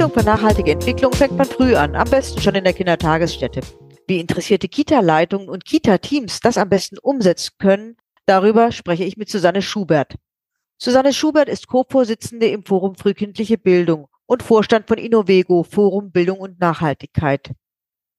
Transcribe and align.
Bildung 0.00 0.18
für 0.18 0.24
nachhaltige 0.24 0.70
Entwicklung 0.70 1.12
fängt 1.12 1.36
man 1.36 1.46
früh 1.46 1.74
an, 1.74 1.94
am 1.94 2.08
besten 2.08 2.40
schon 2.40 2.54
in 2.54 2.64
der 2.64 2.72
Kindertagesstätte. 2.72 3.60
Wie 4.06 4.18
interessierte 4.18 4.66
Kita-Leitungen 4.66 5.50
und 5.50 5.66
Kita-Teams 5.66 6.40
das 6.40 6.56
am 6.56 6.70
besten 6.70 6.96
umsetzen 6.96 7.52
können, 7.58 7.98
darüber 8.24 8.72
spreche 8.72 9.04
ich 9.04 9.18
mit 9.18 9.28
Susanne 9.28 9.60
Schubert. 9.60 10.14
Susanne 10.78 11.12
Schubert 11.12 11.50
ist 11.50 11.66
Co-Vorsitzende 11.66 12.46
im 12.46 12.64
Forum 12.64 12.94
Frühkindliche 12.94 13.58
Bildung 13.58 14.06
und 14.24 14.42
Vorstand 14.42 14.88
von 14.88 14.96
Innovego, 14.96 15.64
Forum 15.64 16.12
Bildung 16.12 16.38
und 16.38 16.58
Nachhaltigkeit. 16.60 17.52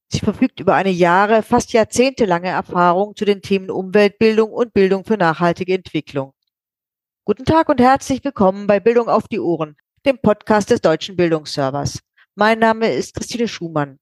Sie 0.08 0.20
verfügt 0.20 0.60
über 0.60 0.76
eine 0.76 0.92
Jahre, 0.92 1.42
fast 1.42 1.74
jahrzehntelange 1.74 2.50
Erfahrung 2.50 3.16
zu 3.16 3.26
den 3.26 3.42
Themen 3.42 3.72
Umweltbildung 3.72 4.52
und 4.52 4.72
Bildung 4.76 5.04
für 5.04 5.18
nachhaltige 5.18 5.74
Entwicklung. 5.74 6.34
Guten 7.26 7.46
Tag 7.46 7.70
und 7.70 7.82
herzlich 7.82 8.24
willkommen 8.24 8.68
bei 8.68 8.80
Bildung 8.80 9.10
auf 9.10 9.28
die 9.28 9.40
Ohren, 9.40 9.76
dem 10.06 10.18
Podcast 10.18 10.72
des 10.72 10.82
Deutschen 10.82 11.16
Bildungsservers. 11.16 12.00
Mein 12.36 12.60
Name 12.60 12.92
ist 12.92 13.14
Christine 13.14 13.48
Schumann. 13.48 14.00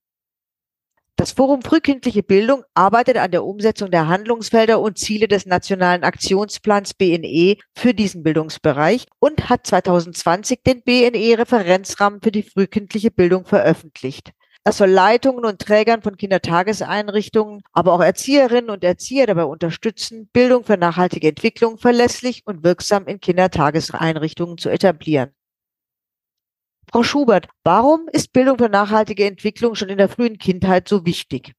Das 1.17 1.34
Forum 1.34 1.62
Frühkindliche 1.62 2.23
Bildung 2.23 2.63
arbeitet 2.73 3.17
an 3.17 3.31
der 3.31 3.44
Umsetzung 3.44 3.91
der 3.91 4.07
Handlungsfelder 4.07 4.80
und 4.80 4.98
Ziele 4.98 5.27
des 5.27 5.45
Nationalen 5.45 6.05
Aktionsplans 6.05 6.93
BNE 6.93 7.57
für 7.76 7.93
diesen 7.93 8.23
Bildungsbereich 8.23 9.07
und 9.20 9.49
hat 9.49 9.67
2020 9.67 10.63
den 10.63 10.81
BNE-Referenzrahmen 10.84 12.21
für 12.21 12.31
die 12.31 12.43
frühkindliche 12.43 13.12
Bildung 13.12 13.45
veröffentlicht. 13.45 14.31
Das 14.63 14.77
soll 14.77 14.90
Leitungen 14.90 15.43
und 15.43 15.59
Trägern 15.59 16.02
von 16.02 16.16
Kindertageseinrichtungen, 16.16 17.63
aber 17.73 17.91
auch 17.91 18.02
Erzieherinnen 18.02 18.70
und 18.70 18.85
Erzieher 18.85 19.27
dabei 19.27 19.43
unterstützen, 19.43 20.29
Bildung 20.31 20.63
für 20.63 20.77
nachhaltige 20.77 21.27
Entwicklung 21.27 21.77
verlässlich 21.77 22.43
und 22.45 22.63
wirksam 22.63 23.07
in 23.07 23.20
Kindertageseinrichtungen 23.20 24.57
zu 24.57 24.70
etablieren. 24.70 25.31
Frau 26.91 27.04
Schubert, 27.04 27.48
warum 27.63 28.07
ist 28.12 28.34
Bildung 28.34 28.57
für 28.57 28.70
nachhaltige 28.70 29.26
Entwicklung 29.26 29.76
schon 29.76 29.90
in 29.90 29.98
der 29.98 30.09
frühen 30.09 30.37
Kindheit 30.37 30.87
so 30.87 31.05
wichtig? 31.05 31.54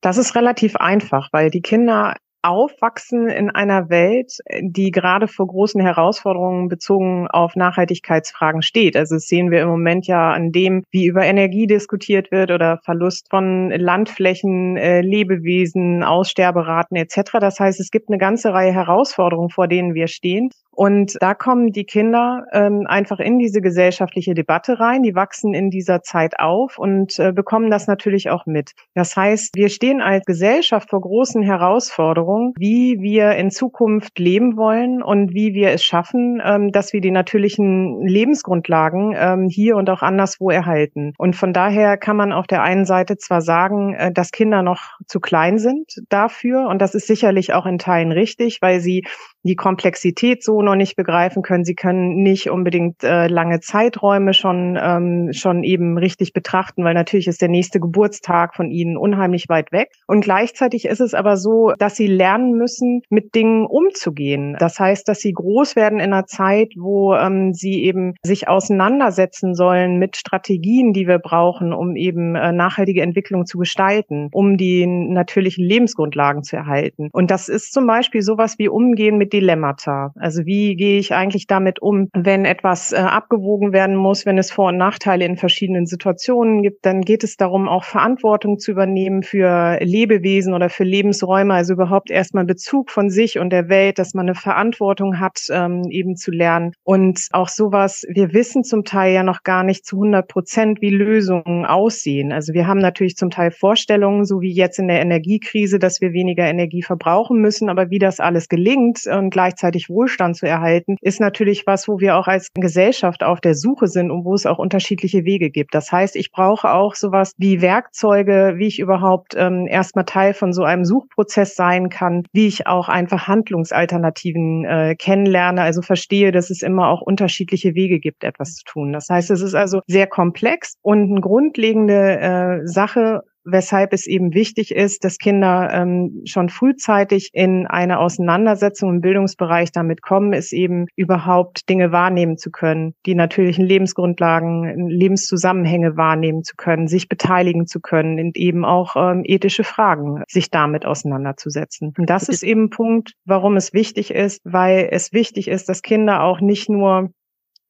Das 0.00 0.16
ist 0.16 0.34
relativ 0.34 0.76
einfach, 0.76 1.28
weil 1.32 1.50
die 1.50 1.62
Kinder 1.62 2.14
aufwachsen 2.44 3.28
in 3.28 3.48
einer 3.48 3.88
Welt, 3.88 4.36
die 4.60 4.90
gerade 4.90 5.28
vor 5.28 5.46
großen 5.46 5.80
Herausforderungen 5.80 6.68
bezogen 6.68 7.26
auf 7.28 7.56
Nachhaltigkeitsfragen 7.56 8.60
steht. 8.60 8.96
Also 8.96 9.16
das 9.16 9.26
sehen 9.26 9.50
wir 9.50 9.62
im 9.62 9.68
Moment 9.68 10.06
ja 10.06 10.30
an 10.30 10.52
dem, 10.52 10.84
wie 10.90 11.06
über 11.06 11.24
Energie 11.24 11.66
diskutiert 11.66 12.30
wird 12.30 12.50
oder 12.50 12.80
Verlust 12.84 13.28
von 13.30 13.70
Landflächen, 13.70 14.76
äh, 14.76 15.00
Lebewesen, 15.00 16.04
Aussterberaten 16.04 16.96
etc. 16.96 17.38
Das 17.40 17.58
heißt, 17.60 17.80
es 17.80 17.90
gibt 17.90 18.10
eine 18.10 18.18
ganze 18.18 18.52
Reihe 18.52 18.72
Herausforderungen, 18.72 19.48
vor 19.48 19.66
denen 19.66 19.94
wir 19.94 20.06
stehen. 20.08 20.50
Und 20.74 21.16
da 21.20 21.34
kommen 21.34 21.72
die 21.72 21.84
Kinder 21.84 22.46
ähm, 22.52 22.86
einfach 22.86 23.20
in 23.20 23.38
diese 23.38 23.60
gesellschaftliche 23.60 24.34
Debatte 24.34 24.80
rein. 24.80 25.02
Die 25.02 25.14
wachsen 25.14 25.54
in 25.54 25.70
dieser 25.70 26.02
Zeit 26.02 26.38
auf 26.38 26.78
und 26.78 27.18
äh, 27.18 27.32
bekommen 27.32 27.70
das 27.70 27.86
natürlich 27.86 28.30
auch 28.30 28.46
mit. 28.46 28.72
Das 28.94 29.16
heißt, 29.16 29.54
wir 29.54 29.68
stehen 29.68 30.00
als 30.00 30.24
Gesellschaft 30.24 30.90
vor 30.90 31.00
großen 31.00 31.42
Herausforderungen, 31.42 32.52
wie 32.58 33.00
wir 33.00 33.32
in 33.32 33.50
Zukunft 33.50 34.18
leben 34.18 34.56
wollen 34.56 35.02
und 35.02 35.34
wie 35.34 35.54
wir 35.54 35.70
es 35.70 35.84
schaffen, 35.84 36.42
ähm, 36.44 36.72
dass 36.72 36.92
wir 36.92 37.00
die 37.00 37.10
natürlichen 37.10 38.06
Lebensgrundlagen 38.06 39.14
ähm, 39.16 39.48
hier 39.48 39.76
und 39.76 39.88
auch 39.90 40.02
anderswo 40.02 40.50
erhalten. 40.50 41.12
Und 41.18 41.36
von 41.36 41.52
daher 41.52 41.96
kann 41.96 42.16
man 42.16 42.32
auf 42.32 42.46
der 42.46 42.62
einen 42.62 42.84
Seite 42.84 43.16
zwar 43.16 43.40
sagen, 43.40 43.94
äh, 43.94 44.12
dass 44.12 44.32
Kinder 44.32 44.62
noch 44.62 44.98
zu 45.06 45.20
klein 45.20 45.58
sind 45.58 46.02
dafür, 46.08 46.68
und 46.68 46.80
das 46.80 46.94
ist 46.94 47.06
sicherlich 47.06 47.52
auch 47.52 47.66
in 47.66 47.78
Teilen 47.78 48.12
richtig, 48.12 48.58
weil 48.60 48.80
sie 48.80 49.04
die 49.44 49.56
Komplexität 49.56 50.42
so 50.42 50.62
noch 50.62 50.74
nicht 50.74 50.96
begreifen 50.96 51.42
können. 51.42 51.64
Sie 51.64 51.74
können 51.74 52.22
nicht 52.22 52.50
unbedingt 52.50 53.04
äh, 53.04 53.28
lange 53.28 53.60
Zeiträume 53.60 54.32
schon, 54.32 54.78
ähm, 54.80 55.32
schon 55.32 55.64
eben 55.64 55.98
richtig 55.98 56.32
betrachten, 56.32 56.82
weil 56.82 56.94
natürlich 56.94 57.28
ist 57.28 57.42
der 57.42 57.50
nächste 57.50 57.78
Geburtstag 57.78 58.56
von 58.56 58.70
ihnen 58.70 58.96
unheimlich 58.96 59.48
weit 59.48 59.70
weg. 59.70 59.90
Und 60.06 60.22
gleichzeitig 60.22 60.86
ist 60.86 61.00
es 61.00 61.12
aber 61.12 61.36
so, 61.36 61.72
dass 61.78 61.94
sie 61.94 62.06
lernen 62.06 62.52
müssen, 62.52 63.02
mit 63.10 63.34
Dingen 63.34 63.66
umzugehen. 63.66 64.56
Das 64.58 64.80
heißt, 64.80 65.06
dass 65.06 65.20
sie 65.20 65.32
groß 65.32 65.76
werden 65.76 66.00
in 66.00 66.12
einer 66.12 66.26
Zeit, 66.26 66.72
wo 66.76 67.14
ähm, 67.14 67.52
sie 67.52 67.84
eben 67.84 68.14
sich 68.22 68.48
auseinandersetzen 68.48 69.54
sollen 69.54 69.98
mit 69.98 70.16
Strategien, 70.16 70.94
die 70.94 71.06
wir 71.06 71.18
brauchen, 71.18 71.74
um 71.74 71.96
eben 71.96 72.34
äh, 72.34 72.52
nachhaltige 72.52 73.02
Entwicklung 73.02 73.44
zu 73.44 73.58
gestalten, 73.58 74.30
um 74.32 74.56
die 74.56 74.86
natürlichen 74.86 75.64
Lebensgrundlagen 75.64 76.42
zu 76.44 76.56
erhalten. 76.56 77.10
Und 77.12 77.30
das 77.30 77.50
ist 77.50 77.74
zum 77.74 77.86
Beispiel 77.86 78.22
sowas 78.22 78.54
wie 78.58 78.68
Umgehen 78.68 79.18
mit 79.18 79.33
Dilemmata. 79.34 80.12
Also 80.16 80.46
wie 80.46 80.76
gehe 80.76 80.98
ich 80.98 81.12
eigentlich 81.12 81.46
damit 81.48 81.82
um, 81.82 82.08
wenn 82.14 82.44
etwas 82.44 82.92
äh, 82.92 82.96
abgewogen 82.96 83.72
werden 83.72 83.96
muss, 83.96 84.26
wenn 84.26 84.38
es 84.38 84.52
Vor- 84.52 84.68
und 84.68 84.76
Nachteile 84.76 85.24
in 85.24 85.36
verschiedenen 85.36 85.86
Situationen 85.86 86.62
gibt, 86.62 86.86
dann 86.86 87.00
geht 87.00 87.24
es 87.24 87.36
darum, 87.36 87.68
auch 87.68 87.82
Verantwortung 87.82 88.58
zu 88.58 88.70
übernehmen 88.70 89.24
für 89.24 89.78
Lebewesen 89.80 90.54
oder 90.54 90.68
für 90.68 90.84
Lebensräume, 90.84 91.54
also 91.54 91.72
überhaupt 91.74 92.10
erstmal 92.10 92.44
Bezug 92.44 92.90
von 92.90 93.10
sich 93.10 93.38
und 93.40 93.50
der 93.50 93.68
Welt, 93.68 93.98
dass 93.98 94.14
man 94.14 94.26
eine 94.26 94.36
Verantwortung 94.36 95.18
hat, 95.18 95.40
ähm, 95.50 95.82
eben 95.90 96.14
zu 96.14 96.30
lernen. 96.30 96.72
Und 96.84 97.26
auch 97.32 97.48
sowas, 97.48 98.06
wir 98.08 98.32
wissen 98.32 98.62
zum 98.62 98.84
Teil 98.84 99.14
ja 99.14 99.24
noch 99.24 99.42
gar 99.42 99.64
nicht 99.64 99.84
zu 99.84 99.96
100 99.96 100.28
Prozent, 100.28 100.80
wie 100.80 100.90
Lösungen 100.90 101.66
aussehen. 101.66 102.32
Also 102.32 102.52
wir 102.52 102.68
haben 102.68 102.78
natürlich 102.78 103.16
zum 103.16 103.30
Teil 103.30 103.50
Vorstellungen, 103.50 104.24
so 104.24 104.40
wie 104.40 104.52
jetzt 104.52 104.78
in 104.78 104.86
der 104.86 105.00
Energiekrise, 105.00 105.80
dass 105.80 106.00
wir 106.00 106.12
weniger 106.12 106.44
Energie 106.44 106.82
verbrauchen 106.82 107.40
müssen, 107.40 107.68
aber 107.68 107.90
wie 107.90 107.98
das 107.98 108.20
alles 108.20 108.48
gelingt, 108.48 109.06
und 109.24 109.30
gleichzeitig 109.30 109.88
Wohlstand 109.88 110.36
zu 110.36 110.46
erhalten, 110.46 110.96
ist 111.00 111.20
natürlich 111.20 111.66
was, 111.66 111.88
wo 111.88 111.98
wir 111.98 112.16
auch 112.16 112.28
als 112.28 112.50
Gesellschaft 112.54 113.22
auf 113.22 113.40
der 113.40 113.54
Suche 113.54 113.86
sind 113.86 114.10
und 114.10 114.24
wo 114.24 114.34
es 114.34 114.46
auch 114.46 114.58
unterschiedliche 114.58 115.24
Wege 115.24 115.50
gibt. 115.50 115.74
Das 115.74 115.90
heißt, 115.90 116.16
ich 116.16 116.30
brauche 116.30 116.70
auch 116.70 116.94
sowas 116.94 117.32
wie 117.38 117.60
Werkzeuge, 117.60 118.54
wie 118.56 118.66
ich 118.66 118.78
überhaupt 118.78 119.34
ähm, 119.36 119.66
erstmal 119.66 120.04
Teil 120.04 120.34
von 120.34 120.52
so 120.52 120.62
einem 120.62 120.84
Suchprozess 120.84 121.56
sein 121.56 121.88
kann, 121.88 122.24
wie 122.32 122.46
ich 122.46 122.66
auch 122.66 122.88
einfach 122.88 123.26
Handlungsalternativen 123.26 124.64
äh, 124.64 124.94
kennenlerne, 124.96 125.62
also 125.62 125.82
verstehe, 125.82 126.32
dass 126.32 126.50
es 126.50 126.62
immer 126.62 126.88
auch 126.88 127.00
unterschiedliche 127.00 127.74
Wege 127.74 127.98
gibt, 127.98 128.24
etwas 128.24 128.54
zu 128.54 128.64
tun. 128.64 128.92
Das 128.92 129.08
heißt, 129.08 129.30
es 129.30 129.40
ist 129.40 129.54
also 129.54 129.80
sehr 129.86 130.06
komplex 130.06 130.74
und 130.82 131.10
eine 131.10 131.20
grundlegende 131.20 132.20
äh, 132.20 132.66
Sache, 132.66 133.22
weshalb 133.44 133.92
es 133.92 134.06
eben 134.06 134.34
wichtig 134.34 134.74
ist, 134.74 135.04
dass 135.04 135.18
Kinder 135.18 135.70
ähm, 135.72 136.22
schon 136.24 136.48
frühzeitig 136.48 137.30
in 137.32 137.66
eine 137.66 137.98
Auseinandersetzung 137.98 138.90
im 138.90 139.00
Bildungsbereich 139.00 139.72
damit 139.72 140.02
kommen, 140.02 140.32
ist 140.32 140.52
eben 140.52 140.86
überhaupt 140.96 141.68
Dinge 141.68 141.92
wahrnehmen 141.92 142.36
zu 142.36 142.50
können, 142.50 142.94
die 143.06 143.14
natürlichen 143.14 143.64
Lebensgrundlagen, 143.64 144.88
Lebenszusammenhänge 144.88 145.96
wahrnehmen 145.96 146.42
zu 146.42 146.54
können, 146.56 146.88
sich 146.88 147.08
beteiligen 147.08 147.66
zu 147.66 147.80
können 147.80 148.18
und 148.18 148.36
eben 148.36 148.64
auch 148.64 148.96
ähm, 148.96 149.22
ethische 149.24 149.64
Fragen, 149.64 150.22
sich 150.28 150.50
damit 150.50 150.86
auseinanderzusetzen. 150.86 151.92
Und 151.96 152.10
das 152.10 152.28
ist 152.28 152.42
eben 152.42 152.64
ein 152.64 152.70
Punkt, 152.70 153.12
warum 153.24 153.56
es 153.56 153.72
wichtig 153.72 154.10
ist, 154.12 154.40
weil 154.44 154.88
es 154.90 155.12
wichtig 155.12 155.48
ist, 155.48 155.68
dass 155.68 155.82
Kinder 155.82 156.22
auch 156.22 156.40
nicht 156.40 156.68
nur 156.68 157.10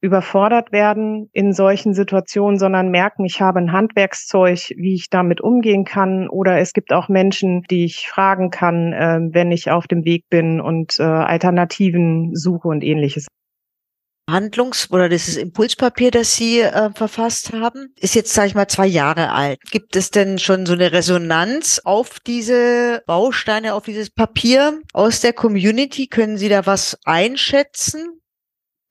überfordert 0.05 0.71
werden 0.71 1.29
in 1.33 1.51
solchen 1.51 1.93
Situationen, 1.93 2.57
sondern 2.59 2.89
merken, 2.89 3.25
ich 3.25 3.41
habe 3.41 3.59
ein 3.59 3.71
Handwerkszeug, 3.71 4.73
wie 4.77 4.95
ich 4.95 5.09
damit 5.09 5.41
umgehen 5.41 5.83
kann. 5.83 6.29
Oder 6.29 6.59
es 6.59 6.73
gibt 6.73 6.93
auch 6.93 7.09
Menschen, 7.09 7.63
die 7.69 7.85
ich 7.85 8.07
fragen 8.07 8.51
kann, 8.51 8.93
äh, 8.93 9.19
wenn 9.31 9.51
ich 9.51 9.71
auf 9.71 9.87
dem 9.87 10.05
Weg 10.05 10.29
bin 10.29 10.61
und 10.61 10.99
äh, 10.99 11.03
Alternativen 11.03 12.35
suche 12.35 12.67
und 12.67 12.83
ähnliches. 12.83 13.27
Handlungs- 14.27 14.89
oder 14.91 15.07
dieses 15.07 15.37
Impulspapier, 15.37 16.09
das 16.09 16.35
Sie 16.35 16.61
äh, 16.61 16.89
verfasst 16.95 17.53
haben, 17.53 17.93
ist 17.99 18.15
jetzt, 18.15 18.33
sage 18.33 18.47
ich 18.47 18.55
mal, 18.55 18.67
zwei 18.67 18.87
Jahre 18.87 19.31
alt. 19.31 19.59
Gibt 19.69 19.95
es 19.95 20.09
denn 20.09 20.39
schon 20.39 20.65
so 20.65 20.73
eine 20.73 20.91
Resonanz 20.91 21.79
auf 21.83 22.19
diese 22.19 23.03
Bausteine, 23.05 23.75
auf 23.75 23.85
dieses 23.85 24.09
Papier 24.09 24.81
aus 24.93 25.21
der 25.21 25.33
Community? 25.33 26.07
Können 26.07 26.37
Sie 26.37 26.49
da 26.49 26.65
was 26.65 26.97
einschätzen? 27.05 28.19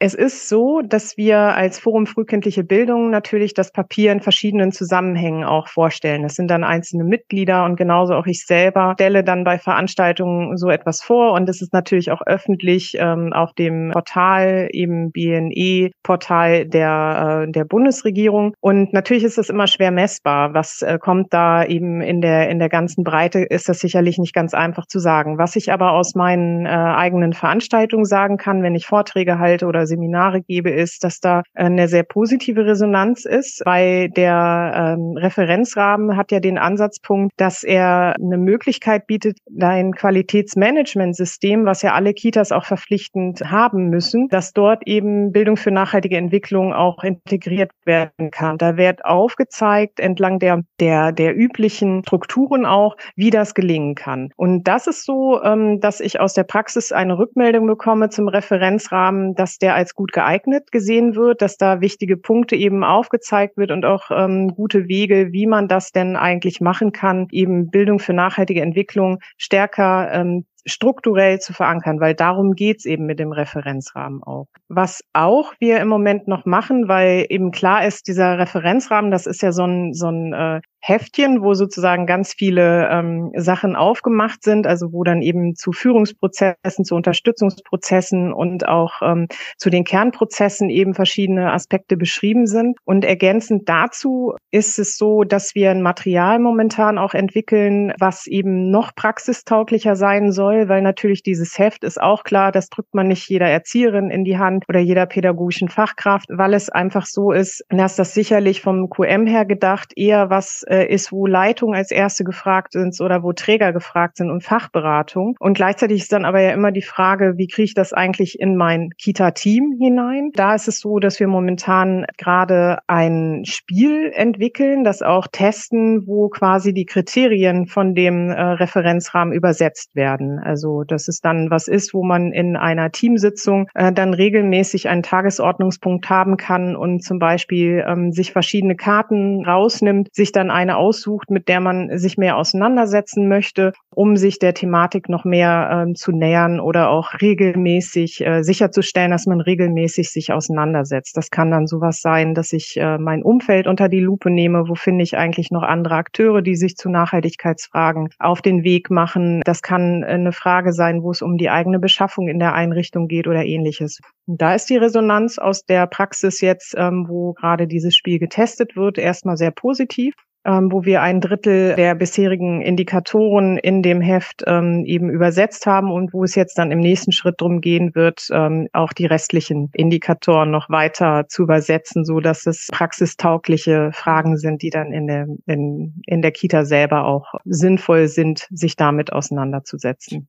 Es 0.05 0.13
ist 0.13 0.51
so, 0.51 0.83
dass 0.83 1.17
wir 1.17 1.39
als 1.39 1.79
Forum 1.79 2.05
Frühkindliche 2.05 2.63
Bildung 2.63 3.09
natürlich 3.09 3.55
das 3.55 3.73
Papier 3.73 4.13
in 4.13 4.21
verschiedenen 4.21 4.71
Zusammenhängen 4.71 5.45
auch 5.45 5.67
vorstellen. 5.67 6.25
Das 6.25 6.35
sind 6.35 6.49
dann 6.49 6.63
einzelne 6.63 7.05
Mitglieder 7.05 7.65
und 7.65 7.77
genauso 7.77 8.13
auch 8.13 8.27
ich 8.27 8.45
selber 8.45 8.93
stelle 8.97 9.25
dann 9.25 9.45
bei 9.45 9.59
Veranstaltungen 9.59 10.59
so 10.59 10.69
etwas 10.69 11.01
vor 11.01 11.33
und 11.33 11.49
es 11.49 11.63
ist 11.63 11.73
natürlich 11.73 12.11
auch 12.11 12.21
öffentlich 12.27 12.99
ähm, 12.99 13.33
auf 13.33 13.55
dem 13.55 13.93
Portal 13.93 14.69
eben 14.73 15.11
BNE-Portal 15.11 16.67
der, 16.67 17.47
äh, 17.47 17.51
der 17.51 17.65
Bundesregierung. 17.65 18.55
Und 18.61 18.93
natürlich 18.93 19.25
ist 19.25 19.39
das 19.39 19.49
immer 19.49 19.67
schwer 19.67 19.91
messbar. 19.91 20.53
Was 20.53 20.83
äh, 20.83 20.99
kommt 20.99 21.33
da 21.33 21.65
eben 21.65 22.03
in 22.03 22.21
der, 22.21 22.51
in 22.51 22.59
der 22.59 22.69
ganzen 22.69 23.05
Breite, 23.05 23.39
ist 23.39 23.71
das 23.71 23.79
sicherlich 23.79 24.19
nicht 24.19 24.35
ganz 24.35 24.53
einfach 24.53 24.85
zu 24.85 24.99
sagen. 24.99 25.39
Was 25.39 25.57
ich 25.57 25.73
aber 25.73 25.93
aus 25.93 26.15
meinen 26.15 26.67
äh, 26.67 26.69
eigenen 26.69 27.33
Veranstaltungen 27.33 28.05
sagen 28.05 28.37
kann, 28.37 28.63
wenn 28.63 28.75
ich 28.75 28.85
Vorträge 28.85 29.39
halte 29.39 29.65
oder 29.65 29.87
Seminare 29.95 30.43
gebe, 30.43 30.71
ist, 30.71 31.05
dass 31.05 31.21
da 31.21 31.43
eine 31.55 31.89
sehr 31.89 32.03
positive 32.03 32.67
Resonanz 32.67 33.25
ist, 33.25 33.63
weil 33.65 34.11
der 34.11 34.97
ähm, 34.99 35.17
Referenzrahmen 35.17 36.17
hat 36.17 36.33
ja 36.33 36.41
den 36.41 36.59
Ansatzpunkt, 36.59 37.33
dass 37.37 37.63
er 37.63 38.15
eine 38.21 38.39
Möglichkeit 38.39 39.07
bietet, 39.07 39.39
ein 39.61 39.93
Qualitätsmanagementsystem, 39.93 41.65
was 41.65 41.83
ja 41.83 41.93
alle 41.93 42.13
Kitas 42.15 42.53
auch 42.53 42.65
verpflichtend 42.65 43.41
haben 43.51 43.89
müssen, 43.89 44.29
dass 44.29 44.53
dort 44.53 44.87
eben 44.87 45.33
Bildung 45.33 45.57
für 45.57 45.71
nachhaltige 45.71 46.17
Entwicklung 46.17 46.73
auch 46.73 47.05
integriert 47.05 47.71
werden 47.85 48.31
kann. 48.31 48.59
Da 48.59 48.77
wird 48.77 49.05
aufgezeigt 49.05 50.01
entlang 50.01 50.39
der, 50.39 50.63
der, 50.81 51.13
der 51.13 51.37
üblichen 51.37 52.03
Strukturen 52.05 52.67
auch, 52.67 52.97
wie 53.17 53.31
das 53.31 53.55
gelingen 53.55 53.95
kann. 53.95 54.31
Und 54.37 54.65
das 54.65 54.87
ist 54.87 55.05
so, 55.05 55.43
ähm, 55.43 55.81
dass 55.81 56.01
ich 56.01 56.21
aus 56.21 56.35
der 56.35 56.45
Praxis 56.45 56.93
eine 56.93 57.19
Rückmeldung 57.19 57.67
bekomme 57.67 58.09
zum 58.09 58.29
Referenzrahmen, 58.29 59.35
dass 59.35 59.59
der 59.59 59.75
als 59.75 59.84
gut 59.93 60.13
geeignet 60.13 60.73
gesehen 60.73 61.15
wird, 61.15 61.43
dass 61.43 61.59
da 61.59 61.83
wichtige 61.83 62.17
Punkte 62.17 62.57
eben 62.57 62.83
aufgezeigt 62.85 63.59
wird 63.59 63.71
und 63.71 63.85
auch 63.85 64.11
ähm, 64.11 64.55
gute 64.55 64.89
Wege, 64.89 65.33
wie 65.33 65.47
man 65.47 65.69
das 65.69 65.93
denn 65.93 66.17
eigentlich 66.17 66.63
machen 66.63 66.93
kann, 66.93 67.27
eben 67.31 67.69
Bildung 67.71 67.99
für 67.99 68.15
nachhaltige 68.15 68.63
Entwicklung 68.63 69.19
stärker 69.37 70.11
ähm, 70.13 70.47
strukturell 70.67 71.39
zu 71.41 71.53
verankern, 71.53 72.01
weil 72.01 72.15
darum 72.15 72.55
geht's 72.55 72.85
eben 72.85 73.07
mit 73.07 73.19
dem 73.19 73.33
Referenzrahmen 73.33 74.23
auch. 74.23 74.47
Was 74.69 75.03
auch 75.13 75.53
wir 75.59 75.81
im 75.81 75.89
Moment 75.89 76.29
noch 76.29 76.45
machen, 76.45 76.89
weil 76.89 77.27
eben 77.29 77.51
klar 77.51 77.87
ist, 77.87 78.09
dieser 78.09 78.39
Referenzrahmen, 78.39 79.11
das 79.11 79.27
ist 79.27 79.43
ja 79.43 79.53
so 79.53 79.65
ein, 79.65 79.93
so 79.93 80.09
ein 80.09 80.33
äh, 80.33 80.61
Heftchen, 80.87 81.43
wo 81.43 81.55
sozusagen 81.55 82.05
ganz 82.05 82.35
viele 82.35 82.91
ähm, 82.91 83.33
Sachen 83.37 83.75
aufgemacht 83.75 84.43
sind, 84.43 84.67
also 84.67 84.93
wo 84.93 85.03
dann 85.03 85.23
eben 85.23 85.55
zu 85.55 85.73
Führungsprozessen, 85.73 86.85
zu 86.85 86.95
Unterstützungsprozessen 86.95 88.35
und 88.35 88.69
auch 88.69 89.01
ähm, 89.01 89.29
zu 89.57 89.71
den 89.71 89.85
Kernprozessen 89.85 90.69
eben 90.69 90.93
verschiedene 90.93 91.53
Aspekte 91.53 91.97
beschrieben 91.97 92.47
sind. 92.47 92.77
Und 92.85 93.07
ergänzend 93.07 93.67
dazu 93.67 94.35
ist 94.51 94.79
es 94.79 94.99
so, 94.99 95.25
dass 95.25 95.55
wir 95.55 95.71
ein 95.71 95.81
Material 95.81 96.39
momentan 96.39 96.99
auch 96.99 97.15
entwickeln, 97.15 97.95
was 97.99 98.27
eben 98.27 98.71
noch 98.71 98.95
praxistauglicher 98.95 99.97
sein 99.97 100.33
soll, 100.33 100.54
weil 100.69 100.83
natürlich 100.83 101.23
dieses 101.23 101.59
Heft 101.59 101.85
ist 101.85 102.01
auch 102.01 102.25
klar, 102.25 102.53
das 102.53 102.69
drückt 102.69 102.95
man 102.95 103.09
nicht 103.09 103.29
jeder 103.29 103.47
Erzieherin 103.47 104.11
in 104.11 104.25
die 104.25 104.39
Hand 104.39 104.65
oder 104.69 104.81
jeder 104.81 105.07
pädagogischen 105.07 105.69
Fachkraft, 105.69 106.29
weil 106.31 106.55
es 106.55 106.69
einfach 106.69 107.07
so 107.07 107.33
ist, 107.33 107.65
dass 107.69 107.97
das 107.97 108.15
sicherlich 108.15 108.61
vom 108.61 108.89
QM 108.89 109.27
her 109.27 109.45
gedacht 109.45 109.93
eher 109.97 110.31
was 110.31 110.65
äh, 110.69 110.87
ist, 110.87 111.13
wo 111.13 111.27
Leitung 111.27 111.75
als 111.75 111.91
erste 111.91 112.25
gefragt 112.25 112.73
sind 112.73 112.99
oder 113.01 113.23
wo 113.23 113.33
Träger 113.33 113.73
gefragt 113.73 114.17
sind 114.17 114.31
und 114.31 114.43
Fachberatung. 114.43 115.37
Und 115.41 115.55
gleichzeitig 115.55 116.03
ist 116.03 116.13
dann 116.13 116.25
aber 116.25 116.41
ja 116.41 116.51
immer 116.51 116.73
die 116.73 116.83
Frage, 116.83 117.35
wie 117.37 117.49
kriege 117.49 117.65
ich 117.65 117.75
das 117.75 117.93
eigentlich 117.93 118.39
in 118.39 118.57
mein 118.57 118.91
Kita-Team 118.99 119.77
hinein? 119.79 120.31
Da 120.35 120.55
ist 120.55 120.69
es 120.69 120.81
so, 120.81 120.99
dass 120.99 121.21
wir 121.21 121.29
momentan 121.29 122.07
gerade 122.19 122.79
ein 122.87 123.45
Spiel 123.45 124.13
entwickeln, 124.15 124.85
das 124.85 125.03
auch 125.03 125.27
testen, 125.31 126.07
wo 126.07 126.29
quasi 126.29 126.73
die 126.73 126.87
Kriterien 126.87 127.67
von 127.67 127.95
dem 127.95 128.31
äh, 128.31 128.41
Referenzrahmen 128.41 129.35
übersetzt 129.35 129.95
werden. 129.95 130.39
Also 130.45 130.83
dass 130.83 131.09
es 131.09 131.21
dann 131.21 131.51
was 131.51 131.69
ist, 131.69 131.95
wo 131.95 132.03
man 132.03 132.33
in 132.33 132.57
einer 132.57 132.91
Teamsitzung 132.91 133.69
äh, 133.75 133.93
dann 133.93 134.13
regelmäßig 134.13 134.89
einen 134.89 135.03
Tagesordnungspunkt 135.03 136.11
haben 136.11 136.37
kann 136.37 136.75
und 136.75 137.05
zum 137.05 137.19
Beispiel 137.19 137.85
ähm, 137.87 138.13
sich 138.13 138.33
verschiedene 138.33 138.75
Karten 138.77 139.45
rausnimmt, 139.45 140.09
sich 140.13 140.33
dann 140.33 140.51
ein 140.51 140.65
eine 140.65 140.79
aussucht, 140.79 141.31
mit 141.31 141.49
der 141.49 141.61
man 141.61 141.99
sich 141.99 142.17
mehr 142.17 142.37
auseinandersetzen 142.37 143.29
möchte, 143.29 143.73
um 143.91 144.17
sich 144.17 144.39
der 144.39 144.55
Thematik 144.55 145.09
noch 145.09 145.25
mehr 145.25 145.87
äh, 145.89 145.93
zu 145.93 146.11
nähern 146.11 146.59
oder 146.59 146.89
auch 146.89 147.21
regelmäßig 147.21 148.25
äh, 148.27 148.43
sicherzustellen, 148.43 149.11
dass 149.11 149.27
man 149.27 149.41
regelmäßig 149.41 150.11
sich 150.11 150.33
auseinandersetzt. 150.33 151.17
Das 151.17 151.31
kann 151.31 151.51
dann 151.51 151.67
sowas 151.67 152.01
sein, 152.01 152.35
dass 152.35 152.53
ich 152.53 152.79
äh, 152.79 152.99
mein 152.99 153.23
Umfeld 153.23 153.67
unter 153.67 153.89
die 153.89 154.01
Lupe 154.01 154.31
nehme. 154.31 154.69
Wo 154.69 154.75
finde 154.75 155.05
ich 155.05 155.17
eigentlich 155.17 155.51
noch 155.51 155.63
andere 155.63 155.97
Akteure, 155.97 156.41
die 156.41 156.57
sich 156.57 156.77
zu 156.77 156.89
Nachhaltigkeitsfragen 156.89 158.09
auf 158.19 158.41
den 158.41 158.65
Weg 158.65 158.91
machen? 158.91 159.43
Das 159.45 159.61
kann 159.61 160.03
äh, 160.03 160.07
eine 160.07 160.33
Frage 160.35 160.73
sein, 160.73 161.03
wo 161.03 161.11
es 161.11 161.23
um 161.23 161.39
die 161.39 161.51
eigene 161.51 161.79
Beschaffung 161.79 162.29
in 162.29 162.39
der 162.39 162.53
Einrichtung 162.53 163.09
geht 163.09 163.27
oder 163.27 163.45
ähnliches. 163.45 164.01
Und 164.27 164.43
da 164.43 164.55
ist 164.55 164.69
die 164.69 164.77
Resonanz 164.77 165.39
aus 165.39 165.65
der 165.65 165.87
Praxis 165.87 166.41
jetzt, 166.41 166.75
ähm, 166.77 167.07
wo 167.09 167.33
gerade 167.33 167.67
dieses 167.67 167.97
Spiel 167.97 168.19
getestet 168.19 168.77
wird, 168.77 168.99
erstmal 168.99 169.37
sehr 169.37 169.51
positiv 169.51 170.15
ähm, 170.45 170.71
wo 170.71 170.85
wir 170.85 171.03
ein 171.03 171.21
Drittel 171.21 171.75
der 171.75 171.95
bisherigen 171.95 172.61
Indikatoren 172.61 173.57
in 173.57 173.83
dem 173.83 174.01
Heft 174.01 174.43
ähm, 174.47 174.85
eben 174.85 175.11
übersetzt 175.11 175.67
haben 175.67 175.91
und 175.91 176.13
wo 176.13 176.25
es 176.25 176.35
jetzt 176.35 176.59
dann 176.59 176.71
im 176.71 176.81
nächsten 176.81 177.13
Schritt 177.13 177.41
darum 177.41 177.61
gehen 177.61 177.95
wird, 177.95 178.29
ähm, 178.31 178.69
auch 178.73 178.93
die 178.93 179.07
restlichen 179.07 179.71
Indikatoren 179.73 180.51
noch 180.51 180.69
weiter 180.69 181.27
zu 181.29 181.43
übersetzen, 181.43 182.05
so 182.05 182.21
dass 182.21 182.47
es 182.47 182.69
praxistaugliche 182.73 183.91
Fragen 183.93 184.37
sind, 184.37 184.63
die 184.63 184.71
dann 184.71 184.93
in 184.93 185.07
der, 185.07 185.27
in, 185.47 186.03
in 186.07 186.23
der 186.23 186.33
Kita 186.33 186.65
selber 186.65 187.05
auch 187.05 187.35
sinnvoll 187.45 188.09
sind, 188.09 188.47
sich 188.51 188.77
damit 188.77 189.13
auseinanderzusetzen. 189.13 190.29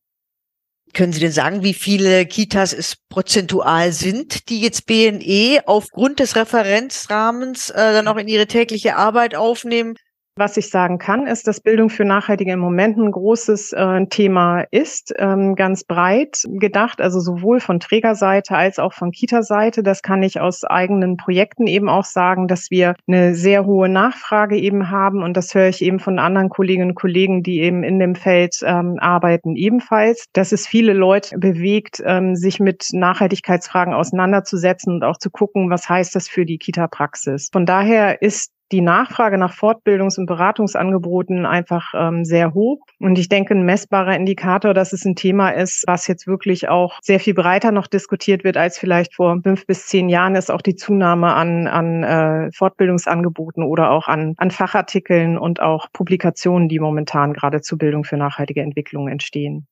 Können 0.93 1.11
Sie 1.11 1.19
denn 1.19 1.33
sagen, 1.33 1.61
wie 1.61 1.73
viele 1.73 2.25
Kitas 2.25 2.71
es 2.71 2.95
prozentual 3.09 3.91
sind, 3.91 4.47
die 4.47 4.61
jetzt 4.61 4.85
BNE 4.85 5.61
aufgrund 5.65 6.21
des 6.21 6.37
Referenzrahmens 6.37 7.69
äh, 7.69 7.75
dann 7.75 8.07
auch 8.07 8.15
in 8.15 8.29
ihre 8.29 8.47
tägliche 8.47 8.95
Arbeit 8.95 9.35
aufnehmen? 9.35 9.95
Was 10.37 10.57
ich 10.57 10.69
sagen 10.69 10.97
kann, 10.97 11.27
ist, 11.27 11.47
dass 11.47 11.61
Bildung 11.61 11.89
für 11.89 12.03
Nachhaltige 12.03 12.51
im 12.51 12.59
Moment 12.59 12.97
ein 12.97 13.09
großes 13.09 13.71
äh, 13.71 14.05
Thema 14.07 14.65
ist, 14.69 15.13
ähm, 15.17 15.55
ganz 15.55 15.85
breit 15.85 16.43
gedacht, 16.45 16.99
also 16.99 17.21
sowohl 17.21 17.61
von 17.61 17.79
Trägerseite 17.79 18.57
als 18.57 18.77
auch 18.77 18.91
von 18.91 19.11
Kita-Seite. 19.11 19.81
Das 19.81 20.01
kann 20.01 20.23
ich 20.23 20.41
aus 20.41 20.65
eigenen 20.65 21.15
Projekten 21.15 21.67
eben 21.67 21.87
auch 21.87 22.03
sagen, 22.03 22.49
dass 22.49 22.69
wir 22.69 22.95
eine 23.07 23.33
sehr 23.33 23.65
hohe 23.65 23.87
Nachfrage 23.87 24.57
eben 24.57 24.89
haben 24.89 25.23
und 25.23 25.37
das 25.37 25.55
höre 25.55 25.69
ich 25.69 25.81
eben 25.81 25.99
von 26.01 26.19
anderen 26.19 26.49
Kolleginnen 26.49 26.89
und 26.89 26.95
Kollegen, 26.95 27.41
die 27.41 27.61
eben 27.61 27.83
in 27.83 27.99
dem 27.99 28.15
Feld 28.15 28.59
ähm, 28.65 28.97
arbeiten, 28.99 29.55
ebenfalls, 29.55 30.25
dass 30.33 30.51
es 30.51 30.67
viele 30.67 30.91
Leute 30.91 31.37
bewegt, 31.37 32.03
ähm, 32.05 32.35
sich 32.35 32.59
mit 32.59 32.89
Nachhaltigkeitsfragen 32.91 33.93
auseinanderzusetzen 33.93 34.95
und 34.95 35.03
auch 35.05 35.17
zu 35.17 35.29
gucken, 35.29 35.69
was 35.69 35.87
heißt 35.87 36.13
das 36.13 36.27
für 36.27 36.45
die 36.45 36.57
Kita-Praxis. 36.57 37.47
Von 37.53 37.65
daher 37.65 38.21
ist 38.21 38.51
die 38.71 38.81
Nachfrage 38.81 39.37
nach 39.37 39.53
Fortbildungs- 39.53 40.17
und 40.17 40.25
Beratungsangeboten 40.25 41.45
einfach 41.45 41.93
ähm, 41.95 42.25
sehr 42.25 42.53
hoch. 42.53 42.79
Und 42.99 43.19
ich 43.19 43.29
denke, 43.29 43.53
ein 43.53 43.63
messbarer 43.63 44.15
Indikator, 44.15 44.73
dass 44.73 44.93
es 44.93 45.05
ein 45.05 45.15
Thema 45.15 45.49
ist, 45.49 45.83
was 45.87 46.07
jetzt 46.07 46.27
wirklich 46.27 46.67
auch 46.69 46.99
sehr 47.01 47.19
viel 47.19 47.33
breiter 47.33 47.71
noch 47.71 47.87
diskutiert 47.87 48.43
wird 48.43 48.57
als 48.57 48.79
vielleicht 48.79 49.13
vor 49.15 49.39
fünf 49.43 49.67
bis 49.67 49.87
zehn 49.87 50.09
Jahren, 50.09 50.35
ist 50.35 50.51
auch 50.51 50.61
die 50.61 50.75
Zunahme 50.75 51.33
an, 51.33 51.67
an 51.67 52.03
äh, 52.03 52.51
Fortbildungsangeboten 52.51 53.63
oder 53.63 53.91
auch 53.91 54.07
an, 54.07 54.33
an 54.37 54.51
Fachartikeln 54.51 55.37
und 55.37 55.61
auch 55.61 55.87
Publikationen, 55.93 56.69
die 56.69 56.79
momentan 56.79 57.33
gerade 57.33 57.61
zur 57.61 57.77
Bildung 57.77 58.03
für 58.03 58.17
nachhaltige 58.17 58.61
Entwicklung 58.61 59.07
entstehen. 59.07 59.67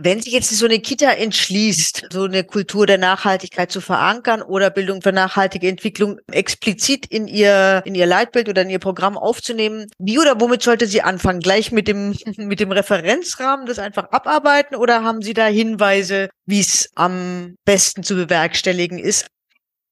Wenn 0.00 0.20
sich 0.20 0.32
jetzt 0.32 0.50
so 0.50 0.66
eine 0.66 0.78
Kita 0.78 1.10
entschließt, 1.10 2.08
so 2.12 2.24
eine 2.24 2.44
Kultur 2.44 2.86
der 2.86 2.98
Nachhaltigkeit 2.98 3.72
zu 3.72 3.80
verankern 3.80 4.42
oder 4.42 4.70
Bildung 4.70 5.02
für 5.02 5.12
nachhaltige 5.12 5.68
Entwicklung 5.68 6.18
explizit 6.30 7.06
in 7.06 7.26
ihr, 7.26 7.82
in 7.84 7.94
ihr 7.94 8.06
Leitbild 8.06 8.48
oder 8.48 8.62
in 8.62 8.70
ihr 8.70 8.78
Programm 8.78 9.18
aufzunehmen, 9.18 9.86
wie 9.98 10.18
oder 10.18 10.40
womit 10.40 10.62
sollte 10.62 10.86
sie 10.86 11.02
anfangen? 11.02 11.40
Gleich 11.40 11.72
mit 11.72 11.88
dem, 11.88 12.16
mit 12.36 12.60
dem 12.60 12.70
Referenzrahmen 12.70 13.66
das 13.66 13.78
einfach 13.78 14.10
abarbeiten 14.10 14.76
oder 14.76 15.02
haben 15.02 15.22
Sie 15.22 15.34
da 15.34 15.46
Hinweise, 15.46 16.28
wie 16.46 16.60
es 16.60 16.90
am 16.94 17.56
besten 17.64 18.02
zu 18.02 18.14
bewerkstelligen 18.14 18.98
ist? 18.98 19.26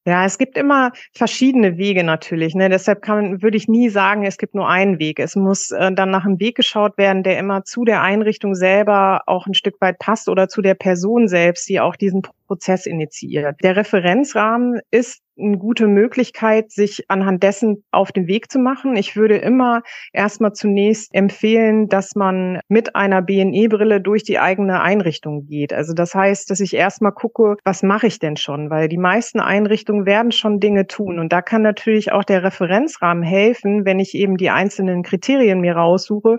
Ja, 0.06 0.24
es 0.24 0.38
gibt 0.38 0.56
immer 0.56 0.92
verschiedene 1.12 1.78
Wege 1.78 2.04
natürlich. 2.04 2.54
Ne? 2.54 2.68
Deshalb 2.68 3.02
kann, 3.02 3.42
würde 3.42 3.56
ich 3.56 3.66
nie 3.66 3.88
sagen, 3.88 4.24
es 4.24 4.38
gibt 4.38 4.54
nur 4.54 4.68
einen 4.68 5.00
Weg. 5.00 5.18
Es 5.18 5.34
muss 5.34 5.72
äh, 5.72 5.90
dann 5.92 6.12
nach 6.12 6.24
einem 6.24 6.38
Weg 6.38 6.54
geschaut 6.54 6.96
werden, 6.96 7.24
der 7.24 7.40
immer 7.40 7.64
zu 7.64 7.84
der 7.84 8.02
Einrichtung 8.02 8.54
selber 8.54 9.22
auch 9.26 9.48
ein 9.48 9.54
Stück 9.54 9.80
weit 9.80 9.98
passt 9.98 10.28
oder 10.28 10.48
zu 10.48 10.62
der 10.62 10.74
Person 10.74 11.26
selbst, 11.26 11.68
die 11.68 11.80
auch 11.80 11.96
diesen 11.96 12.22
Prozess 12.46 12.86
initiiert. 12.86 13.56
Der 13.64 13.74
Referenzrahmen 13.74 14.80
ist 14.92 15.22
eine 15.38 15.58
gute 15.58 15.86
Möglichkeit, 15.86 16.70
sich 16.70 17.04
anhand 17.08 17.42
dessen 17.42 17.84
auf 17.90 18.12
den 18.12 18.26
Weg 18.26 18.50
zu 18.50 18.58
machen. 18.58 18.96
Ich 18.96 19.16
würde 19.16 19.36
immer 19.36 19.82
erstmal 20.12 20.52
zunächst 20.52 21.14
empfehlen, 21.14 21.88
dass 21.88 22.14
man 22.14 22.60
mit 22.68 22.96
einer 22.96 23.22
BNE-Brille 23.22 24.00
durch 24.00 24.24
die 24.24 24.38
eigene 24.38 24.80
Einrichtung 24.80 25.46
geht. 25.46 25.72
Also 25.72 25.92
das 25.92 26.14
heißt, 26.14 26.50
dass 26.50 26.60
ich 26.60 26.74
erstmal 26.74 27.12
gucke, 27.12 27.56
was 27.64 27.82
mache 27.82 28.06
ich 28.06 28.18
denn 28.18 28.36
schon? 28.36 28.70
Weil 28.70 28.88
die 28.88 28.98
meisten 28.98 29.40
Einrichtungen 29.40 30.06
werden 30.06 30.32
schon 30.32 30.60
Dinge 30.60 30.86
tun. 30.86 31.18
Und 31.18 31.32
da 31.32 31.42
kann 31.42 31.62
natürlich 31.62 32.12
auch 32.12 32.24
der 32.24 32.42
Referenzrahmen 32.42 33.22
helfen, 33.22 33.84
wenn 33.84 34.00
ich 34.00 34.14
eben 34.14 34.36
die 34.36 34.50
einzelnen 34.50 35.02
Kriterien 35.02 35.60
mir 35.60 35.76
raussuche 35.76 36.38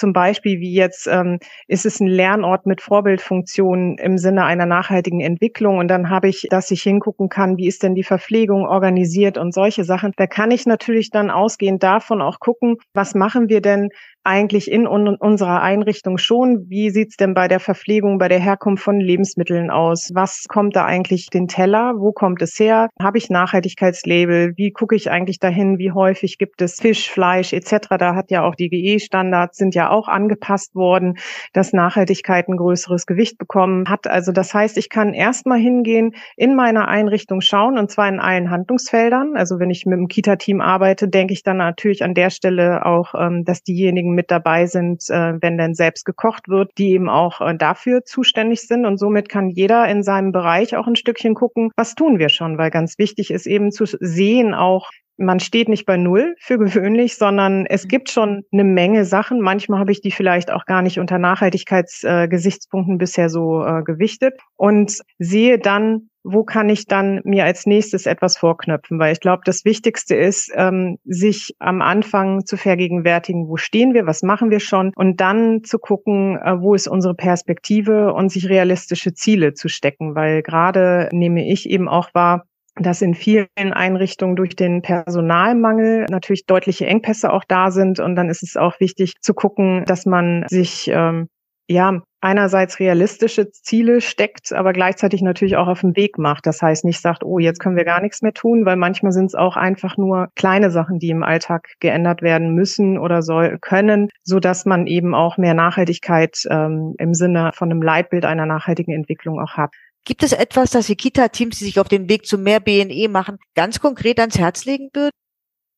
zum 0.00 0.12
Beispiel 0.14 0.60
wie 0.60 0.72
jetzt 0.72 1.06
ähm, 1.06 1.38
ist 1.68 1.84
es 1.84 2.00
ein 2.00 2.06
Lernort 2.06 2.66
mit 2.66 2.80
Vorbildfunktionen 2.80 3.98
im 3.98 4.16
Sinne 4.16 4.44
einer 4.44 4.66
nachhaltigen 4.66 5.20
Entwicklung 5.20 5.78
und 5.78 5.88
dann 5.88 6.08
habe 6.08 6.28
ich, 6.28 6.46
dass 6.50 6.70
ich 6.70 6.82
hingucken 6.82 7.28
kann, 7.28 7.58
wie 7.58 7.68
ist 7.68 7.82
denn 7.82 7.94
die 7.94 8.02
Verpflegung 8.02 8.66
organisiert 8.66 9.36
und 9.36 9.52
solche 9.52 9.84
Sachen. 9.84 10.12
Da 10.16 10.26
kann 10.26 10.50
ich 10.50 10.66
natürlich 10.66 11.10
dann 11.10 11.30
ausgehend 11.30 11.82
davon 11.82 12.22
auch 12.22 12.40
gucken, 12.40 12.76
was 12.94 13.14
machen 13.14 13.48
wir 13.50 13.60
denn 13.60 13.90
eigentlich 14.24 14.70
in 14.70 14.86
un 14.86 15.08
unserer 15.16 15.62
Einrichtung 15.62 16.18
schon. 16.18 16.66
Wie 16.68 16.90
sieht's 16.90 17.16
denn 17.16 17.34
bei 17.34 17.48
der 17.48 17.60
Verpflegung, 17.60 18.18
bei 18.18 18.28
der 18.28 18.38
Herkunft 18.38 18.84
von 18.84 19.00
Lebensmitteln 19.00 19.70
aus? 19.70 20.10
Was 20.14 20.44
kommt 20.48 20.76
da 20.76 20.84
eigentlich 20.84 21.28
den 21.28 21.48
Teller? 21.48 21.94
Wo 21.96 22.12
kommt 22.12 22.42
es 22.42 22.58
her? 22.58 22.88
Habe 23.00 23.18
ich 23.18 23.30
Nachhaltigkeitslabel? 23.30 24.52
Wie 24.56 24.72
gucke 24.72 24.94
ich 24.94 25.10
eigentlich 25.10 25.38
dahin? 25.38 25.78
Wie 25.78 25.92
häufig 25.92 26.38
gibt 26.38 26.60
es 26.60 26.80
Fisch, 26.80 27.10
Fleisch 27.10 27.52
etc.? 27.52 27.88
Da 27.98 28.14
hat 28.14 28.30
ja 28.30 28.44
auch 28.44 28.54
die 28.54 28.68
GE-Standards 28.68 29.56
sind 29.56 29.74
ja 29.74 29.90
auch 29.90 30.08
angepasst 30.08 30.74
worden, 30.74 31.14
dass 31.52 31.72
Nachhaltigkeit 31.72 32.48
ein 32.48 32.56
größeres 32.56 33.06
Gewicht 33.06 33.38
bekommen 33.38 33.88
hat. 33.88 34.06
Also 34.06 34.32
das 34.32 34.52
heißt, 34.52 34.76
ich 34.76 34.90
kann 34.90 35.14
erstmal 35.14 35.58
hingehen, 35.58 36.12
in 36.36 36.54
meiner 36.54 36.88
Einrichtung 36.88 37.40
schauen 37.40 37.78
und 37.78 37.90
zwar 37.90 38.08
in 38.08 38.20
allen 38.20 38.50
Handlungsfeldern. 38.50 39.36
Also 39.36 39.58
wenn 39.58 39.70
ich 39.70 39.86
mit 39.86 39.98
dem 39.98 40.08
Kita-Team 40.08 40.60
arbeite, 40.60 41.08
denke 41.08 41.32
ich 41.32 41.42
dann 41.42 41.56
natürlich 41.56 42.04
an 42.04 42.14
der 42.14 42.30
Stelle 42.30 42.84
auch, 42.84 43.14
ähm, 43.14 43.44
dass 43.44 43.62
diejenigen 43.62 44.09
mit 44.14 44.30
dabei 44.30 44.66
sind, 44.66 45.08
äh, 45.10 45.40
wenn 45.40 45.58
denn 45.58 45.74
selbst 45.74 46.04
gekocht 46.04 46.48
wird, 46.48 46.72
die 46.78 46.90
eben 46.90 47.08
auch 47.08 47.40
äh, 47.40 47.56
dafür 47.56 48.04
zuständig 48.04 48.62
sind. 48.62 48.84
Und 48.84 48.98
somit 48.98 49.28
kann 49.28 49.50
jeder 49.50 49.88
in 49.88 50.02
seinem 50.02 50.32
Bereich 50.32 50.76
auch 50.76 50.86
ein 50.86 50.96
Stückchen 50.96 51.34
gucken, 51.34 51.70
was 51.76 51.94
tun 51.94 52.18
wir 52.18 52.28
schon, 52.28 52.58
weil 52.58 52.70
ganz 52.70 52.98
wichtig 52.98 53.30
ist 53.30 53.46
eben 53.46 53.72
zu 53.72 53.84
sehen 53.86 54.54
auch, 54.54 54.90
man 55.20 55.38
steht 55.38 55.68
nicht 55.68 55.84
bei 55.86 55.96
Null 55.96 56.34
für 56.38 56.58
gewöhnlich, 56.58 57.16
sondern 57.16 57.66
es 57.66 57.86
gibt 57.86 58.10
schon 58.10 58.44
eine 58.52 58.64
Menge 58.64 59.04
Sachen. 59.04 59.40
Manchmal 59.40 59.78
habe 59.78 59.92
ich 59.92 60.00
die 60.00 60.10
vielleicht 60.10 60.50
auch 60.50 60.64
gar 60.64 60.82
nicht 60.82 60.98
unter 60.98 61.18
Nachhaltigkeitsgesichtspunkten 61.18 62.94
äh, 62.94 62.98
bisher 62.98 63.28
so 63.28 63.64
äh, 63.64 63.82
gewichtet 63.82 64.38
und 64.56 64.98
sehe 65.18 65.58
dann, 65.58 66.09
wo 66.22 66.44
kann 66.44 66.68
ich 66.68 66.86
dann 66.86 67.20
mir 67.24 67.44
als 67.44 67.66
nächstes 67.66 68.06
etwas 68.06 68.36
vorknöpfen? 68.36 68.98
Weil 68.98 69.12
ich 69.12 69.20
glaube, 69.20 69.42
das 69.44 69.64
Wichtigste 69.64 70.14
ist, 70.14 70.52
ähm, 70.54 70.98
sich 71.04 71.54
am 71.58 71.82
Anfang 71.82 72.44
zu 72.44 72.56
vergegenwärtigen, 72.56 73.48
wo 73.48 73.56
stehen 73.56 73.94
wir, 73.94 74.06
was 74.06 74.22
machen 74.22 74.50
wir 74.50 74.60
schon 74.60 74.92
und 74.96 75.20
dann 75.20 75.64
zu 75.64 75.78
gucken, 75.78 76.36
äh, 76.36 76.60
wo 76.60 76.74
ist 76.74 76.88
unsere 76.88 77.14
Perspektive 77.14 78.12
und 78.12 78.30
sich 78.30 78.48
realistische 78.48 79.14
Ziele 79.14 79.54
zu 79.54 79.68
stecken. 79.68 80.14
Weil 80.14 80.42
gerade 80.42 81.08
nehme 81.12 81.48
ich 81.48 81.68
eben 81.68 81.88
auch 81.88 82.10
wahr, 82.14 82.44
dass 82.76 83.02
in 83.02 83.14
vielen 83.14 83.48
Einrichtungen 83.56 84.36
durch 84.36 84.56
den 84.56 84.82
Personalmangel 84.82 86.06
natürlich 86.08 86.46
deutliche 86.46 86.86
Engpässe 86.86 87.32
auch 87.32 87.44
da 87.46 87.70
sind. 87.70 88.00
Und 88.00 88.14
dann 88.14 88.28
ist 88.28 88.42
es 88.42 88.56
auch 88.56 88.78
wichtig 88.80 89.14
zu 89.20 89.34
gucken, 89.34 89.84
dass 89.86 90.06
man 90.06 90.44
sich 90.48 90.88
ähm, 90.92 91.28
ja 91.68 92.02
einerseits 92.20 92.78
realistische 92.80 93.50
Ziele 93.50 94.00
steckt, 94.00 94.52
aber 94.52 94.72
gleichzeitig 94.72 95.22
natürlich 95.22 95.56
auch 95.56 95.68
auf 95.68 95.80
den 95.80 95.96
Weg 95.96 96.18
macht. 96.18 96.46
Das 96.46 96.62
heißt 96.62 96.84
nicht 96.84 97.00
sagt, 97.00 97.24
oh, 97.24 97.38
jetzt 97.38 97.60
können 97.60 97.76
wir 97.76 97.84
gar 97.84 98.00
nichts 98.00 98.22
mehr 98.22 98.32
tun, 98.32 98.66
weil 98.66 98.76
manchmal 98.76 99.12
sind 99.12 99.26
es 99.26 99.34
auch 99.34 99.56
einfach 99.56 99.96
nur 99.96 100.28
kleine 100.36 100.70
Sachen, 100.70 100.98
die 100.98 101.10
im 101.10 101.22
Alltag 101.22 101.68
geändert 101.80 102.22
werden 102.22 102.54
müssen 102.54 102.98
oder 102.98 103.22
soll 103.22 103.58
können, 103.60 104.08
so 104.22 104.40
dass 104.40 104.66
man 104.66 104.86
eben 104.86 105.14
auch 105.14 105.38
mehr 105.38 105.54
Nachhaltigkeit 105.54 106.36
ähm, 106.50 106.94
im 106.98 107.14
Sinne 107.14 107.50
von 107.54 107.70
einem 107.70 107.82
Leitbild 107.82 108.24
einer 108.24 108.46
nachhaltigen 108.46 108.94
Entwicklung 108.94 109.40
auch 109.40 109.56
hat. 109.56 109.70
Gibt 110.04 110.22
es 110.22 110.32
etwas, 110.32 110.70
das 110.70 110.86
die 110.86 110.96
Kita-Teams, 110.96 111.58
die 111.58 111.64
sich 111.64 111.78
auf 111.78 111.88
den 111.88 112.08
Weg 112.08 112.24
zu 112.24 112.38
mehr 112.38 112.60
BNE 112.60 113.08
machen, 113.08 113.38
ganz 113.54 113.80
konkret 113.80 114.18
ans 114.18 114.38
Herz 114.38 114.64
legen 114.64 114.88
würden? 114.94 115.10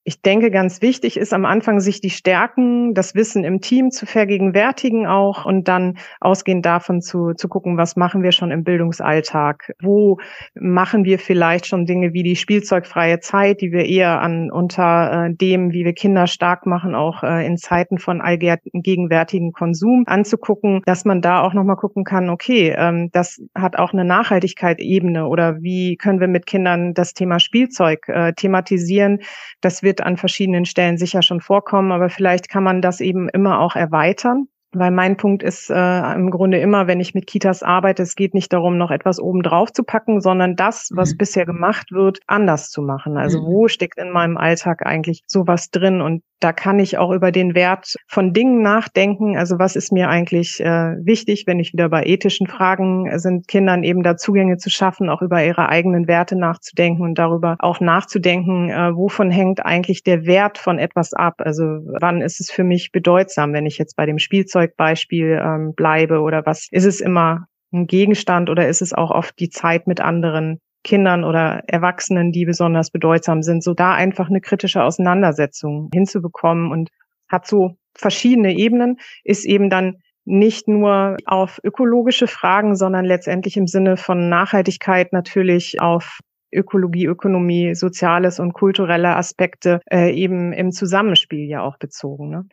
Ich 0.05 0.21
denke, 0.21 0.51
ganz 0.51 0.83
wichtig 0.83 1.17
ist 1.17 1.33
am 1.33 1.45
Anfang, 1.45 1.79
sich 1.79 2.01
die 2.01 2.11
Stärken, 2.11 2.93
das 2.93 3.15
Wissen 3.15 3.45
im 3.45 3.61
Team 3.61 3.93
zu 3.93 4.05
vergegenwärtigen 4.05 5.07
auch 5.07 5.45
und 5.45 5.69
dann 5.69 5.97
ausgehend 6.21 6.67
davon 6.67 7.01
zu, 7.01 7.35
zu 7.35 7.47
gucken, 7.49 7.77
was 7.77 7.95
machen 7.95 8.25
wir 8.25 8.33
schon 8.33 8.51
im 8.51 8.65
Bildungsalltag? 8.65 9.73
Wo 9.81 10.19
machen 10.55 11.05
wir 11.05 11.21
vielleicht 11.21 11.69
schon 11.69 11.87
Dinge 11.87 12.13
wie 12.15 12.25
die 12.25 12.35
spielzeugfreie 12.35 13.21
Zeit, 13.21 13.61
die 13.61 13.71
wir 13.71 13.85
eher 13.85 14.21
an 14.21 14.51
unter 14.51 15.27
äh, 15.27 15.35
dem, 15.35 15.73
wie 15.73 15.85
wir 15.85 15.93
Kinder 15.93 16.27
stark 16.27 16.67
machen, 16.67 16.97
auch 16.97 17.23
äh, 17.23 17.47
in 17.47 17.57
Zeiten 17.57 17.99
von 17.99 18.21
allgegenwärtigen 18.21 19.53
Konsum 19.53 20.03
anzugucken, 20.09 20.83
dass 20.85 21.05
man 21.05 21.21
da 21.23 21.43
auch 21.43 21.55
nochmal 21.55 21.77
gucken 21.77 22.03
kann, 22.03 22.29
okay, 22.29 22.75
ähm, 22.77 23.11
das 23.13 23.41
hat 23.55 23.79
auch 23.79 23.93
eine 23.93 24.05
Nachhaltigkeit-Ebene 24.05 25.29
oder 25.29 25.63
wie 25.63 25.95
können 25.95 26.19
wir 26.19 26.27
mit 26.27 26.47
Kindern 26.47 26.93
das 26.93 27.15
Thema 27.15 27.39
Spielzeug 27.39 28.09
äh, 28.09 28.33
thematisieren, 28.33 29.21
dass 29.61 29.85
wir 29.85 29.92
wird 29.93 30.07
an 30.07 30.17
verschiedenen 30.17 30.65
Stellen 30.65 30.97
sicher 30.97 31.21
schon 31.21 31.43
vorkommen, 31.43 31.93
aber 31.93 32.09
vielleicht 32.09 32.49
kann 32.49 32.65
man 32.65 32.81
das 32.81 33.01
eben 33.01 33.29
immer 33.29 33.61
auch 33.61 33.77
erweitern. 33.77 34.47
Weil 34.75 34.91
mein 34.91 35.19
Punkt 35.19 35.43
ist 35.43 35.69
äh, 35.69 36.15
im 36.15 36.31
Grunde 36.31 36.59
immer, 36.59 36.87
wenn 36.87 36.99
ich 36.99 37.13
mit 37.13 37.27
Kitas 37.27 37.63
arbeite, 37.63 38.03
es 38.03 38.15
geht 38.15 38.33
nicht 38.33 38.55
darum, 38.55 38.79
noch 38.79 38.91
etwas 38.91 39.21
oben 39.21 39.43
drauf 39.43 39.71
zu 39.71 39.83
packen, 39.83 40.23
sondern 40.23 40.57
das, 40.57 40.89
was 40.95 41.13
mhm. 41.13 41.19
bisher 41.19 41.45
gemacht 41.45 41.93
wird, 41.93 42.21
anders 42.27 42.71
zu 42.71 42.81
machen. 42.81 43.19
Also 43.19 43.43
mhm. 43.43 43.45
wo 43.45 43.69
steckt 43.69 43.99
in 43.99 44.11
meinem 44.11 44.39
Alltag 44.39 44.87
eigentlich 44.87 45.25
sowas 45.27 45.71
drin? 45.71 46.01
Und 46.01 46.23
da 46.43 46.53
kann 46.53 46.79
ich 46.79 46.99
auch 46.99 47.13
über 47.13 47.31
den 47.31 47.55
Wert 47.55 47.95
von 48.09 48.33
Dingen 48.33 48.63
nachdenken. 48.63 49.37
Also 49.37 49.59
was 49.59 49.77
ist 49.77 49.93
mir 49.93 50.09
eigentlich 50.09 50.61
äh, 50.61 50.97
wichtig, 51.05 51.45
wenn 51.47 51.61
ich 51.61 51.73
wieder 51.73 51.89
bei 51.89 52.05
ethischen 52.05 52.47
Fragen 52.47 53.07
sind, 53.19 53.47
Kindern 53.47 53.85
eben 53.85 54.03
da 54.03 54.17
Zugänge 54.17 54.57
zu 54.57 54.69
schaffen, 54.69 55.09
auch 55.09 55.23
über 55.23 55.45
ihre 55.45 55.69
eigenen 55.69 56.09
Werte 56.09 56.37
nachzudenken 56.37 57.03
und 57.03 57.19
darüber 57.19 57.57
auch 57.61 57.81
nachzudenken, 57.81 58.71
äh, 58.71 58.95
wovon 58.97 59.31
hängt 59.31 59.65
eigentlich 59.65 60.03
der 60.03 60.27
Wert 60.27 60.59
von 60.59 60.79
etwas 60.79 61.13
ab? 61.13 61.35
Also 61.39 61.65
wann 62.01 62.21
ist 62.21 62.41
es 62.41 62.51
für 62.51 62.65
mich 62.65 62.91
bedeutsam, 62.91 63.53
wenn 63.53 63.67
ich 63.67 63.79
jetzt 63.79 63.97
bei 63.97 64.07
dem 64.07 64.19
Spielzeugbeispiel 64.19 65.41
ähm, 65.43 65.75
bleibe 65.75 66.21
oder 66.21 66.45
was 66.45 66.67
ist 66.71 66.85
es 66.85 67.01
immer 67.01 67.47
ein 67.73 67.87
Gegenstand 67.87 68.51
oder 68.51 68.69
ist 68.69 68.83
es 68.83 68.93
auch 68.93 69.11
oft 69.11 69.39
die 69.39 69.49
Zeit 69.49 69.87
mit 69.87 70.01
anderen 70.01 70.61
Kindern 70.85 71.25
oder 71.25 71.63
Erwachsenen, 71.67 72.33
die 72.33 72.45
besonders 72.45 72.91
bedeutsam 72.91 73.43
sind, 73.43 73.63
so 73.63 73.75
da 73.75 73.95
einfach 73.95 74.29
eine 74.29 74.41
kritische 74.41 74.83
Auseinandersetzung 74.83 75.91
hinzubekommen 75.93 76.71
und 76.71 76.91
hat 77.29 77.47
so 77.47 77.77
verschiedene 77.95 78.55
Ebenen, 78.55 78.99
ist 79.25 79.45
eben 79.45 79.71
dann 79.71 79.99
nicht 80.25 80.69
nur 80.69 81.17
auf 81.25 81.61
ökologische 81.65 82.27
Fragen, 82.27 82.77
sondern 82.77 83.05
letztendlich 83.05 83.57
im 83.57 83.67
Sinne 83.67 83.97
von 83.97 84.29
Nachhaltigkeit 84.29 85.13
natürlich 85.13 85.81
auf 85.81 86.21
Ökologie, 86.53 87.07
Ökonomie, 87.07 87.75
soziales 87.75 88.39
und 88.39 88.53
kulturelle 88.53 89.17
Aspekte 89.17 89.81
äh, 89.91 90.13
eben 90.13 90.53
im 90.53 90.71
Zusammenspiel 90.71 91.49
ja 91.49 91.63
auch 91.63 91.79
bezogen. 91.79 92.29
Ne? 92.29 92.45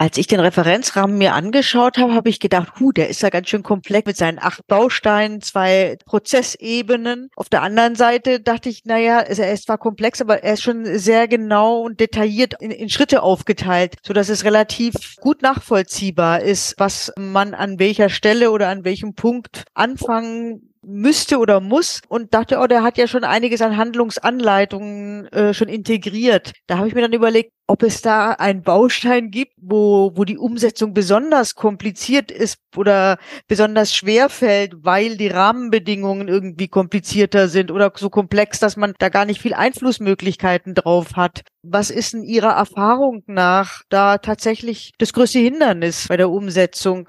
Als 0.00 0.16
ich 0.16 0.28
den 0.28 0.38
Referenzrahmen 0.38 1.18
mir 1.18 1.34
angeschaut 1.34 1.98
habe, 1.98 2.14
habe 2.14 2.28
ich 2.28 2.38
gedacht, 2.38 2.78
hu, 2.78 2.92
der 2.92 3.08
ist 3.08 3.20
ja 3.20 3.30
ganz 3.30 3.48
schön 3.48 3.64
komplex 3.64 4.06
mit 4.06 4.16
seinen 4.16 4.38
acht 4.38 4.64
Bausteinen, 4.68 5.40
zwei 5.40 5.98
Prozessebenen. 6.04 7.30
Auf 7.34 7.48
der 7.48 7.62
anderen 7.62 7.96
Seite 7.96 8.38
dachte 8.38 8.68
ich, 8.68 8.84
naja, 8.84 9.18
er 9.18 9.52
ist 9.52 9.64
zwar 9.64 9.78
komplex, 9.78 10.20
aber 10.20 10.44
er 10.44 10.52
ist 10.52 10.62
schon 10.62 10.84
sehr 10.84 11.26
genau 11.26 11.80
und 11.80 11.98
detailliert 11.98 12.54
in, 12.60 12.70
in 12.70 12.90
Schritte 12.90 13.24
aufgeteilt, 13.24 13.96
so 14.06 14.12
dass 14.12 14.28
es 14.28 14.44
relativ 14.44 15.16
gut 15.20 15.42
nachvollziehbar 15.42 16.42
ist, 16.42 16.76
was 16.78 17.12
man 17.18 17.52
an 17.52 17.80
welcher 17.80 18.08
Stelle 18.08 18.52
oder 18.52 18.68
an 18.68 18.84
welchem 18.84 19.14
Punkt 19.14 19.64
anfangen 19.74 20.68
müsste 20.88 21.38
oder 21.38 21.60
muss 21.60 22.00
und 22.08 22.34
dachte, 22.34 22.58
oh, 22.58 22.66
der 22.66 22.82
hat 22.82 22.98
ja 22.98 23.06
schon 23.06 23.24
einiges 23.24 23.60
an 23.60 23.76
Handlungsanleitungen 23.76 25.26
äh, 25.28 25.54
schon 25.54 25.68
integriert. 25.68 26.52
Da 26.66 26.78
habe 26.78 26.88
ich 26.88 26.94
mir 26.94 27.02
dann 27.02 27.12
überlegt, 27.12 27.52
ob 27.66 27.82
es 27.82 28.00
da 28.00 28.30
einen 28.30 28.62
Baustein 28.62 29.30
gibt, 29.30 29.52
wo, 29.60 30.12
wo 30.14 30.24
die 30.24 30.38
Umsetzung 30.38 30.94
besonders 30.94 31.54
kompliziert 31.54 32.30
ist 32.30 32.56
oder 32.74 33.18
besonders 33.46 33.94
schwer 33.94 34.30
fällt, 34.30 34.72
weil 34.82 35.18
die 35.18 35.28
Rahmenbedingungen 35.28 36.28
irgendwie 36.28 36.68
komplizierter 36.68 37.48
sind 37.48 37.70
oder 37.70 37.92
so 37.94 38.08
komplex, 38.08 38.58
dass 38.58 38.78
man 38.78 38.94
da 38.98 39.10
gar 39.10 39.26
nicht 39.26 39.42
viel 39.42 39.52
Einflussmöglichkeiten 39.52 40.74
drauf 40.74 41.16
hat. 41.16 41.42
Was 41.62 41.90
ist 41.90 42.14
in 42.14 42.22
Ihrer 42.22 42.52
Erfahrung 42.52 43.22
nach 43.26 43.82
da 43.90 44.16
tatsächlich 44.16 44.92
das 44.98 45.12
größte 45.12 45.38
Hindernis 45.38 46.08
bei 46.08 46.16
der 46.16 46.30
Umsetzung? 46.30 47.08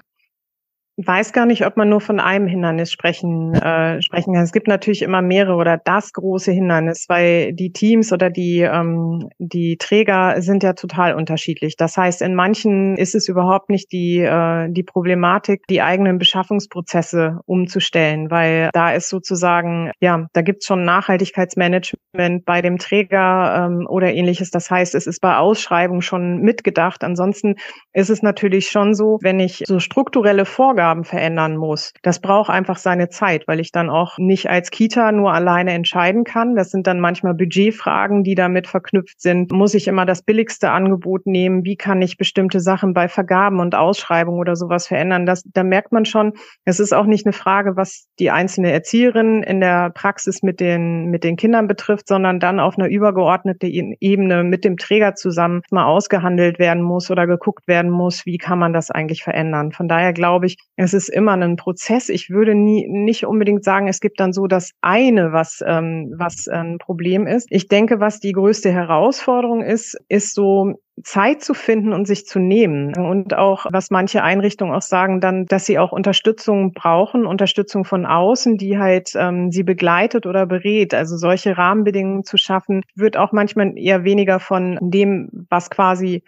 Weiß 1.06 1.32
gar 1.32 1.46
nicht, 1.46 1.64
ob 1.66 1.76
man 1.76 1.88
nur 1.88 2.00
von 2.00 2.20
einem 2.20 2.46
Hindernis 2.46 2.92
sprechen, 2.92 3.54
äh, 3.54 4.02
sprechen 4.02 4.34
kann. 4.34 4.42
Es 4.42 4.52
gibt 4.52 4.68
natürlich 4.68 5.02
immer 5.02 5.22
mehrere 5.22 5.56
oder 5.56 5.78
das 5.78 6.12
große 6.12 6.52
Hindernis, 6.52 7.06
weil 7.08 7.52
die 7.52 7.72
Teams 7.72 8.12
oder 8.12 8.30
die, 8.30 8.60
ähm, 8.60 9.28
die 9.38 9.76
Träger 9.78 10.42
sind 10.42 10.62
ja 10.62 10.74
total 10.74 11.14
unterschiedlich. 11.14 11.76
Das 11.76 11.96
heißt, 11.96 12.22
in 12.22 12.34
manchen 12.34 12.96
ist 12.96 13.14
es 13.14 13.28
überhaupt 13.28 13.70
nicht 13.70 13.92
die, 13.92 14.18
äh, 14.18 14.68
die 14.70 14.82
Problematik, 14.82 15.66
die 15.68 15.82
eigenen 15.82 16.18
Beschaffungsprozesse 16.18 17.40
umzustellen, 17.46 18.30
weil 18.30 18.70
da 18.72 18.92
ist 18.92 19.08
sozusagen, 19.08 19.92
ja, 20.00 20.26
da 20.32 20.42
gibt 20.42 20.62
es 20.62 20.66
schon 20.66 20.84
Nachhaltigkeitsmanagement 20.84 22.44
bei 22.44 22.62
dem 22.62 22.78
Träger 22.78 23.66
ähm, 23.66 23.86
oder 23.88 24.12
ähnliches. 24.12 24.50
Das 24.50 24.70
heißt, 24.70 24.94
es 24.94 25.06
ist 25.06 25.20
bei 25.20 25.36
Ausschreibungen 25.36 26.02
schon 26.02 26.40
mitgedacht. 26.42 27.04
Ansonsten 27.04 27.56
ist 27.92 28.10
es 28.10 28.22
natürlich 28.22 28.68
schon 28.68 28.94
so, 28.94 29.18
wenn 29.22 29.40
ich 29.40 29.64
so 29.66 29.78
strukturelle 29.78 30.44
Vorgaben 30.44 30.89
Aufgaben 30.90 31.04
verändern 31.04 31.56
muss. 31.56 31.92
Das 32.02 32.20
braucht 32.20 32.50
einfach 32.50 32.76
seine 32.76 33.08
Zeit, 33.08 33.46
weil 33.46 33.60
ich 33.60 33.70
dann 33.70 33.90
auch 33.90 34.18
nicht 34.18 34.50
als 34.50 34.70
Kita 34.72 35.12
nur 35.12 35.32
alleine 35.32 35.72
entscheiden 35.72 36.24
kann. 36.24 36.56
Das 36.56 36.70
sind 36.70 36.88
dann 36.88 36.98
manchmal 36.98 37.34
Budgetfragen, 37.34 38.24
die 38.24 38.34
damit 38.34 38.66
verknüpft 38.66 39.20
sind. 39.20 39.52
Muss 39.52 39.74
ich 39.74 39.86
immer 39.86 40.04
das 40.04 40.22
billigste 40.22 40.72
Angebot 40.72 41.26
nehmen? 41.26 41.64
Wie 41.64 41.76
kann 41.76 42.02
ich 42.02 42.16
bestimmte 42.16 42.58
Sachen 42.58 42.92
bei 42.92 43.06
Vergaben 43.06 43.60
und 43.60 43.76
Ausschreibungen 43.76 44.40
oder 44.40 44.56
sowas 44.56 44.88
verändern? 44.88 45.26
Das, 45.26 45.44
da 45.44 45.62
merkt 45.62 45.92
man 45.92 46.04
schon, 46.04 46.32
es 46.64 46.80
ist 46.80 46.92
auch 46.92 47.06
nicht 47.06 47.24
eine 47.24 47.34
Frage, 47.34 47.76
was 47.76 48.08
die 48.18 48.32
einzelne 48.32 48.72
Erzieherin 48.72 49.44
in 49.44 49.60
der 49.60 49.90
Praxis 49.90 50.42
mit 50.42 50.58
den, 50.58 51.06
mit 51.06 51.22
den 51.22 51.36
Kindern 51.36 51.68
betrifft, 51.68 52.08
sondern 52.08 52.40
dann 52.40 52.58
auf 52.58 52.76
einer 52.76 52.88
übergeordneten 52.88 53.94
Ebene 54.00 54.42
mit 54.42 54.64
dem 54.64 54.76
Träger 54.76 55.14
zusammen 55.14 55.62
mal 55.70 55.84
ausgehandelt 55.84 56.58
werden 56.58 56.82
muss 56.82 57.12
oder 57.12 57.28
geguckt 57.28 57.68
werden 57.68 57.92
muss, 57.92 58.26
wie 58.26 58.38
kann 58.38 58.58
man 58.58 58.72
das 58.72 58.90
eigentlich 58.90 59.22
verändern. 59.22 59.70
Von 59.70 59.86
daher 59.86 60.12
glaube 60.12 60.46
ich, 60.46 60.56
es 60.82 60.94
ist 60.94 61.10
immer 61.10 61.32
ein 61.32 61.56
Prozess. 61.56 62.08
Ich 62.08 62.30
würde 62.30 62.54
nie, 62.54 62.88
nicht 62.88 63.26
unbedingt 63.26 63.64
sagen, 63.64 63.86
es 63.86 64.00
gibt 64.00 64.18
dann 64.18 64.32
so 64.32 64.46
das 64.46 64.70
eine, 64.80 65.30
was, 65.30 65.62
ähm, 65.66 66.14
was 66.16 66.48
ein 66.48 66.78
Problem 66.78 67.26
ist. 67.26 67.48
Ich 67.50 67.68
denke, 67.68 68.00
was 68.00 68.18
die 68.18 68.32
größte 68.32 68.72
Herausforderung 68.72 69.62
ist, 69.62 69.98
ist 70.08 70.34
so 70.34 70.80
Zeit 71.02 71.42
zu 71.42 71.52
finden 71.52 71.92
und 71.92 72.06
sich 72.06 72.24
zu 72.24 72.38
nehmen. 72.38 72.96
Und 72.96 73.34
auch, 73.34 73.66
was 73.70 73.90
manche 73.90 74.22
Einrichtungen 74.22 74.74
auch 74.74 74.82
sagen, 74.82 75.20
dann, 75.20 75.44
dass 75.44 75.66
sie 75.66 75.78
auch 75.78 75.92
Unterstützung 75.92 76.72
brauchen, 76.72 77.26
Unterstützung 77.26 77.84
von 77.84 78.06
außen, 78.06 78.56
die 78.56 78.78
halt 78.78 79.10
ähm, 79.16 79.52
sie 79.52 79.64
begleitet 79.64 80.24
oder 80.24 80.46
berät. 80.46 80.94
Also 80.94 81.18
solche 81.18 81.58
Rahmenbedingungen 81.58 82.24
zu 82.24 82.38
schaffen, 82.38 82.82
wird 82.94 83.18
auch 83.18 83.32
manchmal 83.32 83.76
eher 83.76 84.04
weniger 84.04 84.40
von 84.40 84.78
dem, 84.80 85.28
was 85.50 85.68
quasi 85.68 86.22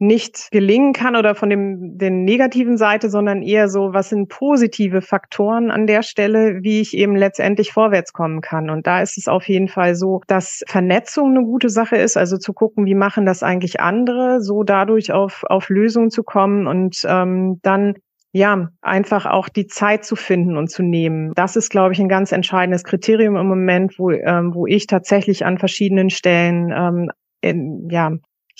nicht 0.00 0.50
gelingen 0.50 0.94
kann 0.94 1.14
oder 1.14 1.34
von 1.34 1.50
dem 1.50 1.98
den 1.98 2.24
negativen 2.24 2.78
Seite, 2.78 3.10
sondern 3.10 3.42
eher 3.42 3.68
so, 3.68 3.92
was 3.92 4.08
sind 4.08 4.28
positive 4.28 5.02
Faktoren 5.02 5.70
an 5.70 5.86
der 5.86 6.02
Stelle, 6.02 6.62
wie 6.62 6.80
ich 6.80 6.96
eben 6.96 7.16
letztendlich 7.16 7.72
vorwärts 7.72 8.12
kommen 8.12 8.40
kann. 8.40 8.70
Und 8.70 8.86
da 8.86 9.02
ist 9.02 9.18
es 9.18 9.28
auf 9.28 9.46
jeden 9.46 9.68
Fall 9.68 9.94
so, 9.94 10.22
dass 10.26 10.62
Vernetzung 10.66 11.30
eine 11.30 11.44
gute 11.44 11.68
Sache 11.68 11.96
ist, 11.96 12.16
also 12.16 12.38
zu 12.38 12.54
gucken, 12.54 12.86
wie 12.86 12.94
machen 12.94 13.26
das 13.26 13.42
eigentlich 13.42 13.80
andere, 13.80 14.40
so 14.40 14.62
dadurch 14.62 15.12
auf 15.12 15.44
auf 15.44 15.68
Lösungen 15.68 16.10
zu 16.10 16.22
kommen 16.22 16.66
und 16.66 17.02
ähm, 17.06 17.60
dann 17.62 17.94
ja, 18.32 18.68
einfach 18.80 19.26
auch 19.26 19.48
die 19.48 19.66
Zeit 19.66 20.04
zu 20.04 20.14
finden 20.14 20.56
und 20.56 20.70
zu 20.70 20.82
nehmen. 20.82 21.32
Das 21.34 21.56
ist, 21.56 21.68
glaube 21.68 21.92
ich, 21.92 22.00
ein 22.00 22.08
ganz 22.08 22.30
entscheidendes 22.30 22.84
Kriterium 22.84 23.36
im 23.36 23.48
Moment, 23.48 23.98
wo, 23.98 24.10
ähm, 24.10 24.54
wo 24.54 24.66
ich 24.66 24.86
tatsächlich 24.86 25.44
an 25.44 25.58
verschiedenen 25.58 26.10
Stellen 26.10 26.72
ähm, 26.72 27.10
in, 27.40 27.88
ja, 27.90 28.12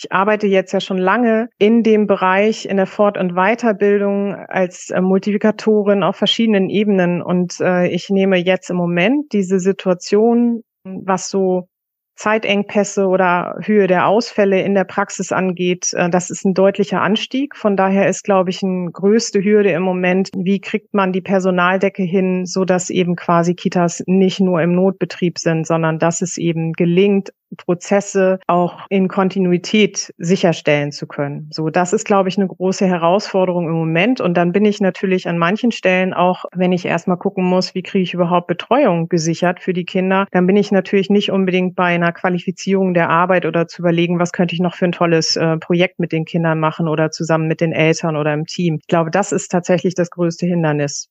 ich 0.03 0.13
arbeite 0.13 0.47
jetzt 0.47 0.73
ja 0.73 0.81
schon 0.81 0.97
lange 0.97 1.51
in 1.59 1.83
dem 1.83 2.07
Bereich 2.07 2.65
in 2.65 2.79
der 2.79 2.87
Fort- 2.87 3.19
und 3.19 3.35
Weiterbildung 3.35 4.35
als 4.35 4.89
äh, 4.89 5.01
Multiplikatorin 5.01 6.03
auf 6.03 6.17
verschiedenen 6.17 6.71
Ebenen 6.71 7.21
und 7.21 7.61
äh, 7.61 7.87
ich 7.89 8.09
nehme 8.09 8.39
jetzt 8.39 8.71
im 8.71 8.77
Moment 8.77 9.33
diese 9.33 9.61
Situation, 9.61 10.63
was 10.85 11.29
so 11.29 11.69
Zeitengpässe 12.17 13.07
oder 13.07 13.57
Höhe 13.63 13.87
der 13.87 14.07
Ausfälle 14.07 14.63
in 14.63 14.75
der 14.75 14.85
Praxis 14.85 15.33
angeht, 15.33 15.93
äh, 15.93 16.09
das 16.09 16.31
ist 16.31 16.47
ein 16.47 16.55
deutlicher 16.55 17.03
Anstieg. 17.03 17.57
Von 17.57 17.77
daher 17.77 18.09
ist, 18.09 18.25
glaube 18.25 18.51
ich, 18.51 18.63
eine 18.63 18.91
größte 18.91 19.43
Hürde 19.43 19.71
im 19.71 19.83
Moment, 19.83 20.31
wie 20.35 20.61
kriegt 20.61 20.95
man 20.95 21.13
die 21.13 21.23
Personaldecke 21.23 22.03
hin, 22.03 22.47
so 22.47 22.65
dass 22.65 22.89
eben 22.89 23.17
quasi 23.17 23.55
Kitas 23.55 24.03
nicht 24.07 24.41
nur 24.41 24.63
im 24.63 24.75
Notbetrieb 24.75 25.39
sind, 25.39 25.67
sondern 25.67 25.99
dass 25.99 26.23
es 26.23 26.39
eben 26.39 26.73
gelingt, 26.73 27.33
Prozesse 27.57 28.39
auch 28.47 28.87
in 28.89 29.09
Kontinuität 29.09 30.13
sicherstellen 30.19 30.93
zu 30.93 31.07
können. 31.07 31.49
So, 31.53 31.71
das 31.71 31.93
ist, 31.93 32.05
glaube 32.05 32.29
ich, 32.29 32.39
eine 32.39 32.47
große 32.47 32.87
Herausforderung 32.87 33.67
im 33.67 33.75
Moment. 33.75 34.21
Und 34.21 34.35
dann 34.35 34.53
bin 34.53 34.65
ich 34.65 34.81
natürlich 34.81 35.29
an 35.29 35.39
manchen 35.39 35.73
Stellen 35.73 36.15
auch, 36.15 36.45
wenn 36.55 36.73
ich 36.73 36.85
erstmal 36.85 37.17
gucken 37.17 37.45
muss, 37.45 37.75
wie 37.75 37.83
kriege 37.83 38.03
ich 38.03 38.15
überhaupt 38.15 38.47
Betreuung 38.47 39.09
gesichert 39.09 39.61
für 39.61 39.73
die 39.73 39.85
Kinder, 39.85 40.27
dann 40.31 40.47
bin 40.47 40.57
ich 40.57 40.73
natürlich 40.73 41.11
nicht 41.11 41.31
unbedingt 41.31 41.75
bei 41.75 41.95
einer 41.95 42.13
Qualifizierung 42.13 42.95
der 42.95 43.11
Arbeit 43.11 43.47
oder 43.47 43.67
zu 43.69 43.83
überlegen, 43.83 44.19
was 44.19 44.33
könnte 44.33 44.55
ich 44.55 44.61
noch 44.61 44.75
für 44.75 44.87
ein 44.87 44.93
tolles 44.93 45.37
äh, 45.37 45.57
Projekt 45.59 45.99
mit 45.99 46.13
den 46.13 46.25
Kindern 46.25 46.61
machen 46.61 46.89
oder 46.89 47.11
zusammen 47.11 47.49
mit 47.49 47.61
den 47.61 47.73
Eltern 47.73 48.17
oder 48.17 48.33
im 48.35 48.47
Team. 48.47 48.79
Ich 48.81 48.87
glaube, 48.87 49.11
das 49.11 49.33
ist 49.33 49.49
tatsächlich 49.49 49.95
das 49.95 50.11
größte 50.11 50.47
Hindernis. 50.47 51.09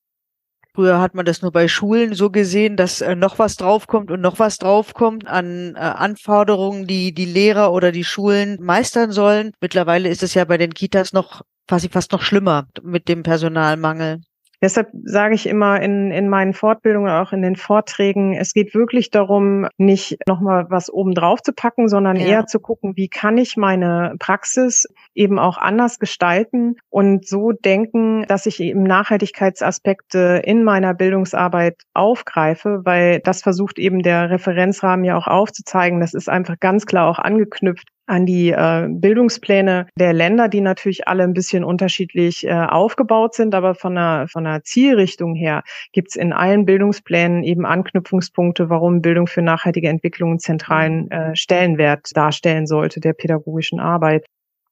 Früher 0.79 1.01
hat 1.01 1.13
man 1.13 1.25
das 1.25 1.41
nur 1.41 1.51
bei 1.51 1.67
Schulen 1.67 2.13
so 2.13 2.29
gesehen, 2.29 2.77
dass 2.77 3.01
äh, 3.01 3.13
noch 3.13 3.37
was 3.37 3.57
draufkommt 3.57 4.11
und 4.11 4.21
noch 4.21 4.39
was 4.39 4.59
draufkommt 4.59 5.27
an 5.27 5.75
äh, 5.75 5.79
Anforderungen, 5.79 6.87
die 6.87 7.13
die 7.13 7.25
Lehrer 7.25 7.73
oder 7.73 7.91
die 7.91 8.05
Schulen 8.05 8.55
meistern 8.61 9.11
sollen. 9.11 9.51
Mittlerweile 9.59 10.07
ist 10.07 10.23
es 10.23 10.35
ja 10.35 10.45
bei 10.45 10.57
den 10.57 10.73
Kitas 10.73 11.11
noch 11.11 11.41
quasi 11.67 11.89
fast 11.89 12.13
noch 12.13 12.21
schlimmer 12.21 12.69
mit 12.81 13.09
dem 13.09 13.23
Personalmangel. 13.23 14.21
Deshalb 14.61 14.89
sage 15.03 15.35
ich 15.35 15.47
immer 15.47 15.81
in, 15.81 16.11
in 16.11 16.27
meinen 16.27 16.53
Fortbildungen, 16.53 17.09
auch 17.09 17.31
in 17.31 17.41
den 17.41 17.55
Vorträgen, 17.55 18.33
es 18.33 18.53
geht 18.53 18.75
wirklich 18.75 19.09
darum, 19.09 19.67
nicht 19.77 20.17
nochmal 20.27 20.65
was 20.69 20.91
oben 20.91 21.13
drauf 21.13 21.41
zu 21.41 21.53
packen, 21.53 21.87
sondern 21.87 22.17
ja. 22.17 22.27
eher 22.27 22.45
zu 22.45 22.59
gucken, 22.59 22.97
wie 22.97 23.07
kann 23.07 23.37
ich 23.37 23.55
meine 23.55 24.15
Praxis 24.19 24.85
eben 25.15 25.39
auch 25.39 25.57
anders 25.57 25.99
gestalten 25.99 26.75
und 26.89 27.25
so 27.25 27.51
denken, 27.53 28.25
dass 28.27 28.45
ich 28.45 28.59
eben 28.59 28.83
Nachhaltigkeitsaspekte 28.83 30.41
in 30.43 30.63
meiner 30.63 30.93
Bildungsarbeit 30.93 31.75
aufgreife, 31.93 32.81
weil 32.83 33.21
das 33.21 33.41
versucht 33.41 33.79
eben 33.79 34.03
der 34.03 34.29
Referenzrahmen 34.29 35.05
ja 35.05 35.17
auch 35.17 35.27
aufzuzeigen. 35.27 36.01
Das 36.01 36.13
ist 36.13 36.29
einfach 36.29 36.59
ganz 36.59 36.85
klar 36.85 37.07
auch 37.07 37.19
angeknüpft 37.19 37.87
an 38.09 38.25
die 38.25 38.49
äh, 38.49 38.87
Bildungspläne 38.89 39.87
der 39.97 40.13
Länder, 40.13 40.47
die 40.47 40.61
natürlich 40.61 41.07
alle 41.07 41.23
ein 41.23 41.33
bisschen 41.33 41.63
unterschiedlich 41.63 42.45
äh, 42.45 42.51
aufgebaut 42.51 43.35
sind, 43.35 43.53
aber 43.53 43.75
von 43.75 43.95
der, 43.95 44.27
von 44.29 44.45
der 44.45 44.63
Zielrichtung 44.63 45.35
her 45.35 45.63
gibt 45.93 46.09
es 46.09 46.15
in 46.15 46.33
allen 46.33 46.65
Bildungsplänen 46.65 47.43
eben 47.43 47.65
Anknüpfungspunkte, 47.65 48.69
warum 48.69 49.01
Bildung 49.01 49.27
für 49.27 49.43
nachhaltige 49.43 49.89
Entwicklung 49.89 50.31
einen 50.31 50.39
zentralen 50.39 51.11
äh, 51.11 51.35
Stellenwert 51.35 52.09
darstellen 52.15 52.65
sollte 52.65 52.99
der 52.99 53.13
pädagogischen 53.13 53.79
Arbeit. 53.79 54.25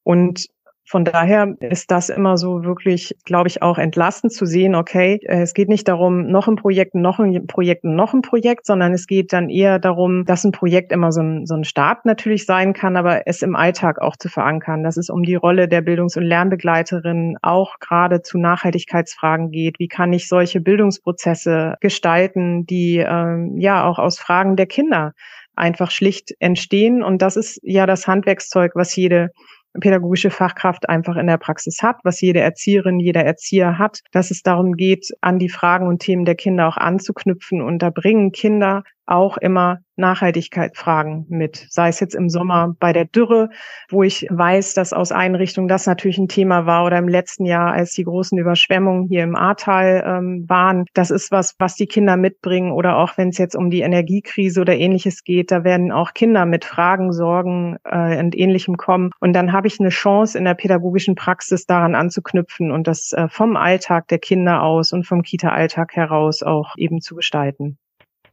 Und 0.03 0.47
von 0.89 1.03
daher 1.03 1.53
ist 1.59 1.91
das 1.91 2.07
immer 2.07 2.37
so 2.37 2.63
wirklich, 2.63 3.13
glaube 3.25 3.49
ich, 3.49 3.61
auch 3.61 3.77
entlastend 3.77 4.31
zu 4.31 4.45
sehen, 4.45 4.73
okay, 4.73 5.19
äh, 5.23 5.41
es 5.41 5.53
geht 5.53 5.67
nicht 5.67 5.85
darum, 5.89 6.27
noch 6.27 6.47
ein 6.47 6.55
Projekt, 6.55 6.95
noch 6.95 7.19
ein 7.19 7.45
Projekt, 7.45 7.83
noch 7.83 8.13
ein 8.13 8.21
Projekt, 8.21 8.65
sondern 8.65 8.93
es 8.93 9.05
geht 9.05 9.33
dann 9.33 9.49
eher 9.49 9.79
darum, 9.79 10.23
dass 10.23 10.45
ein 10.45 10.53
Projekt 10.53 10.93
immer 10.93 11.11
so 11.11 11.21
ein, 11.21 11.45
so 11.45 11.55
ein 11.55 11.65
Start 11.65 12.05
natürlich 12.05 12.45
sein 12.45 12.71
kann, 12.71 12.95
aber 12.95 13.27
es 13.27 13.41
im 13.41 13.57
Alltag 13.57 13.99
auch 13.99 14.15
zu 14.15 14.29
verankern, 14.29 14.81
dass 14.81 14.95
es 14.95 15.09
um 15.09 15.23
die 15.23 15.35
Rolle 15.35 15.67
der 15.67 15.81
Bildungs- 15.81 16.15
und 16.15 16.23
Lernbegleiterin 16.23 17.35
auch 17.41 17.79
gerade 17.79 18.21
zu 18.21 18.37
Nachhaltigkeitsfragen 18.37 19.51
geht. 19.51 19.79
Wie 19.79 19.89
kann 19.89 20.13
ich 20.13 20.29
solche 20.29 20.61
Bildungsprozesse 20.61 21.75
gestalten, 21.81 22.65
die 22.65 22.99
ähm, 23.05 23.57
ja 23.59 23.83
auch 23.83 23.99
aus 23.99 24.19
Fragen 24.19 24.55
der 24.55 24.67
Kinder 24.67 25.11
einfach 25.53 25.91
schlicht 25.91 26.33
entstehen? 26.39 27.03
Und 27.03 27.21
das 27.21 27.35
ist 27.35 27.59
ja 27.61 27.85
das 27.85 28.07
Handwerkszeug, 28.07 28.71
was 28.75 28.95
jede 28.95 29.31
pädagogische 29.79 30.29
Fachkraft 30.29 30.89
einfach 30.89 31.15
in 31.15 31.27
der 31.27 31.37
Praxis 31.37 31.81
hat, 31.81 31.97
was 32.03 32.21
jede 32.21 32.39
Erzieherin, 32.39 32.99
jeder 32.99 33.23
Erzieher 33.23 33.77
hat, 33.77 34.01
dass 34.11 34.31
es 34.31 34.41
darum 34.41 34.73
geht, 34.73 35.09
an 35.21 35.39
die 35.39 35.49
Fragen 35.49 35.87
und 35.87 35.99
Themen 35.99 36.25
der 36.25 36.35
Kinder 36.35 36.67
auch 36.67 36.77
anzuknüpfen. 36.77 37.61
Und 37.61 37.79
da 37.79 37.89
bringen 37.89 38.31
Kinder 38.31 38.83
auch 39.07 39.37
immer 39.37 39.79
Nachhaltigkeit 39.97 40.77
fragen 40.77 41.25
mit, 41.27 41.65
sei 41.69 41.89
es 41.89 41.99
jetzt 41.99 42.15
im 42.15 42.29
Sommer 42.29 42.75
bei 42.79 42.93
der 42.93 43.05
Dürre, 43.05 43.49
wo 43.89 44.03
ich 44.03 44.27
weiß, 44.29 44.75
dass 44.75 44.93
aus 44.93 45.11
Einrichtungen 45.11 45.67
das 45.67 45.87
natürlich 45.87 46.19
ein 46.19 46.27
Thema 46.27 46.65
war 46.65 46.85
oder 46.85 46.97
im 46.97 47.07
letzten 47.07 47.45
Jahr, 47.45 47.71
als 47.71 47.93
die 47.93 48.03
großen 48.03 48.37
Überschwemmungen 48.37 49.07
hier 49.07 49.23
im 49.23 49.35
Ahrtal 49.35 50.03
ähm, 50.05 50.45
waren. 50.47 50.85
Das 50.93 51.09
ist 51.09 51.31
was, 51.31 51.55
was 51.57 51.75
die 51.75 51.87
Kinder 51.87 52.15
mitbringen 52.15 52.71
oder 52.71 52.97
auch 52.97 53.17
wenn 53.17 53.29
es 53.29 53.37
jetzt 53.37 53.55
um 53.55 53.69
die 53.69 53.81
Energiekrise 53.81 54.61
oder 54.61 54.75
ähnliches 54.75 55.23
geht, 55.23 55.51
da 55.51 55.63
werden 55.63 55.91
auch 55.91 56.13
Kinder 56.13 56.45
mit 56.45 56.63
Fragen, 56.63 57.11
Sorgen 57.11 57.77
äh, 57.83 58.19
und 58.19 58.37
ähnlichem 58.37 58.77
kommen. 58.77 59.09
Und 59.19 59.33
dann 59.33 59.51
habe 59.51 59.67
ich 59.67 59.79
eine 59.79 59.89
Chance 59.89 60.37
in 60.37 60.45
der 60.45 60.53
pädagogischen 60.53 61.15
Praxis 61.15 61.65
daran 61.65 61.95
anzuknüpfen 61.95 62.71
und 62.71 62.87
das 62.87 63.13
äh, 63.13 63.27
vom 63.29 63.55
Alltag 63.55 64.07
der 64.09 64.19
Kinder 64.19 64.61
aus 64.61 64.93
und 64.93 65.07
vom 65.07 65.23
Kita-Alltag 65.23 65.95
heraus 65.95 66.43
auch 66.43 66.75
eben 66.77 67.01
zu 67.01 67.15
gestalten. 67.15 67.79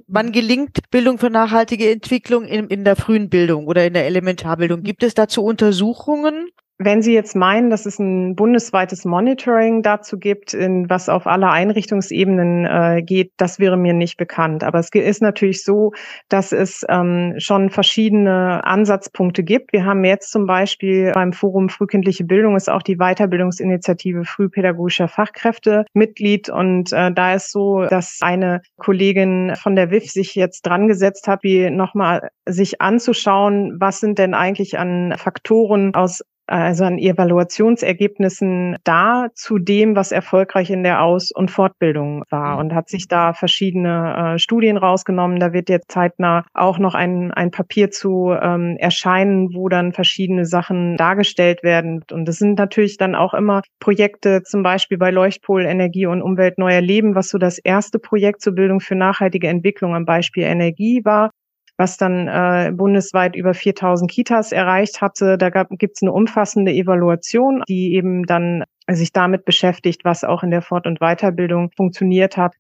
Wann 0.07 0.33
gelingt 0.33 0.91
Bildung 0.91 1.19
für 1.19 1.31
nachhaltige 1.31 1.91
Entwicklung 1.91 2.45
in, 2.45 2.69
in 2.69 2.85
der 2.85 2.97
frühen 2.97 3.31
Bildung 3.31 3.67
oder 3.67 3.87
in 3.87 3.95
der 3.95 4.07
Elementarbildung? 4.07 4.83
Gibt 4.83 5.03
es 5.03 5.15
dazu 5.15 5.43
Untersuchungen? 5.43 6.51
Wenn 6.79 7.03
Sie 7.03 7.15
jetzt 7.15 7.37
meinen, 7.37 7.71
dass 7.71 7.87
es 7.87 8.01
ein 8.01 8.35
bundesweites 8.35 9.05
Monitoring 9.05 9.83
dazu 9.83 10.19
gibt, 10.19 10.55
in, 10.55 10.91
was 10.91 11.09
auf 11.09 11.29
alle 11.29 11.49
Einrichtungsebenen 11.49 12.67
äh, 12.67 13.03
geht, 13.03 13.33
das 13.37 13.61
wäre 13.61 13.77
mir 13.77 13.93
nicht 13.93 14.17
bekannt. 14.17 14.65
Aber 14.65 14.81
es 14.81 14.91
ist 14.91 15.23
natürlich 15.23 15.63
so, 15.63 15.93
dass 16.29 16.51
es 16.51 16.85
ähm, 16.89 17.35
schon 17.39 17.71
verschiedene 17.71 18.65
Ansatzpunkte 18.65 19.45
gibt. 19.45 19.73
Wir 19.73 19.85
haben 19.85 20.05
jetzt 20.05 20.33
zum 20.33 20.47
Beispiel 20.47 21.13
beim 21.13 21.33
Forum 21.33 21.69
Frühkindliche 21.69 22.25
Bildung 22.25 22.57
ist 22.57 22.69
auch 22.69 22.83
die 22.83 22.97
Weiterbildungsinitiative 22.97 24.25
Frühpädagogischer 24.25 25.07
Fachkräfte 25.07 25.85
Mitglied. 25.93 26.49
Und 26.49 26.93
äh, 26.93 27.13
da 27.13 27.35
ist 27.35 27.53
so, 27.53 27.85
dass 27.85 28.19
eine 28.21 28.63
Kollegin 28.79 29.55
von 29.55 29.77
der 29.77 29.93
WIF 29.93 30.11
sich 30.11 30.35
jetzt 30.35 30.63
dran 30.63 30.89
gesetzt 30.89 31.29
hat, 31.29 31.45
wie 31.45 31.71
nochmal 31.71 32.31
sich 32.47 32.81
anzuschauen, 32.81 33.77
was 33.79 34.01
sind 34.01 34.19
denn 34.19 34.35
eigentlich 34.35 34.77
an 34.77 35.15
Faktoren 35.17 35.95
aus 35.95 36.23
also 36.47 36.85
an 36.85 36.99
Evaluationsergebnissen 36.99 38.77
da 38.85 39.29
zu 39.35 39.59
dem, 39.59 39.97
was 39.97 40.13
erfolgreich 40.13 40.71
in 40.71 40.83
der 40.83 41.03
Aus- 41.03 41.33
und 41.33 41.51
Fortbildung 41.51 42.25
war 42.31 42.55
mhm. 42.55 42.61
und 42.61 42.75
hat 42.75 42.89
sich 42.89 43.09
da 43.09 43.33
verschiedene 43.33 44.35
äh, 44.35 44.39
Studien 44.39 44.77
rausgenommen. 44.77 45.41
Da 45.41 45.53
wird 45.53 45.69
jetzt 45.69 45.91
zeitnah 45.91 46.45
auch 46.53 46.79
noch 46.79 46.95
ein, 46.95 47.33
ein 47.33 47.51
Papier 47.51 47.91
zu 47.91 48.35
ähm, 48.41 48.77
erscheinen, 48.79 49.55
wo 49.55 49.69
dann 49.69 49.93
verschiedene 49.93 50.45
Sachen 50.45 50.97
dargestellt 50.97 51.63
werden. 51.63 52.05
Und 52.13 52.27
das 52.27 52.37
sind 52.37 52.59
natürlich 52.59 52.97
dann 52.97 53.15
auch 53.15 53.35
immer 53.35 53.63
Projekte, 53.81 54.43
zum 54.43 54.63
Beispiel 54.63 54.99
bei 54.99 55.11
Leuchtpol 55.11 55.65
Energie 55.65 56.07
und 56.07 56.23
Umwelt 56.23 56.59
Neuer 56.59 56.81
Leben, 56.81 57.15
was 57.15 57.29
so 57.29 57.39
das 57.39 57.59
erste 57.59 57.99
Projekt 57.99 58.43
zur 58.43 58.55
Bildung 58.55 58.81
für 58.81 58.95
nachhaltige 58.95 59.49
Entwicklung 59.49 59.95
am 59.95 60.05
Beispiel 60.05 60.45
Energie 60.45 61.05
war 61.05 61.31
was 61.77 61.97
dann 61.97 62.29
äh, 62.29 62.73
bundesweit 62.73 63.37
über 63.37 63.55
4000 63.55 64.11
Kitas 64.11 64.53
erreicht 64.53 65.01
hatte. 65.01 65.39
Da 65.39 65.51
gibt 65.51 65.97
es 65.97 66.03
eine 66.03 66.13
umfassende 66.13 66.73
Evaluation, 66.73 67.63
die 67.69 67.95
eben 67.95 68.25
dann 68.27 68.65
sich 68.89 69.13
damit 69.13 69.45
beschäftigt, 69.45 70.05
was 70.05 70.25
auch 70.25 70.43
in 70.43 70.51
der 70.51 70.63
Fort- 70.63 70.87
und 70.87 71.01
Weiterbildung 71.01 71.71
funktioniert 71.77 72.37
hat. 72.37 72.55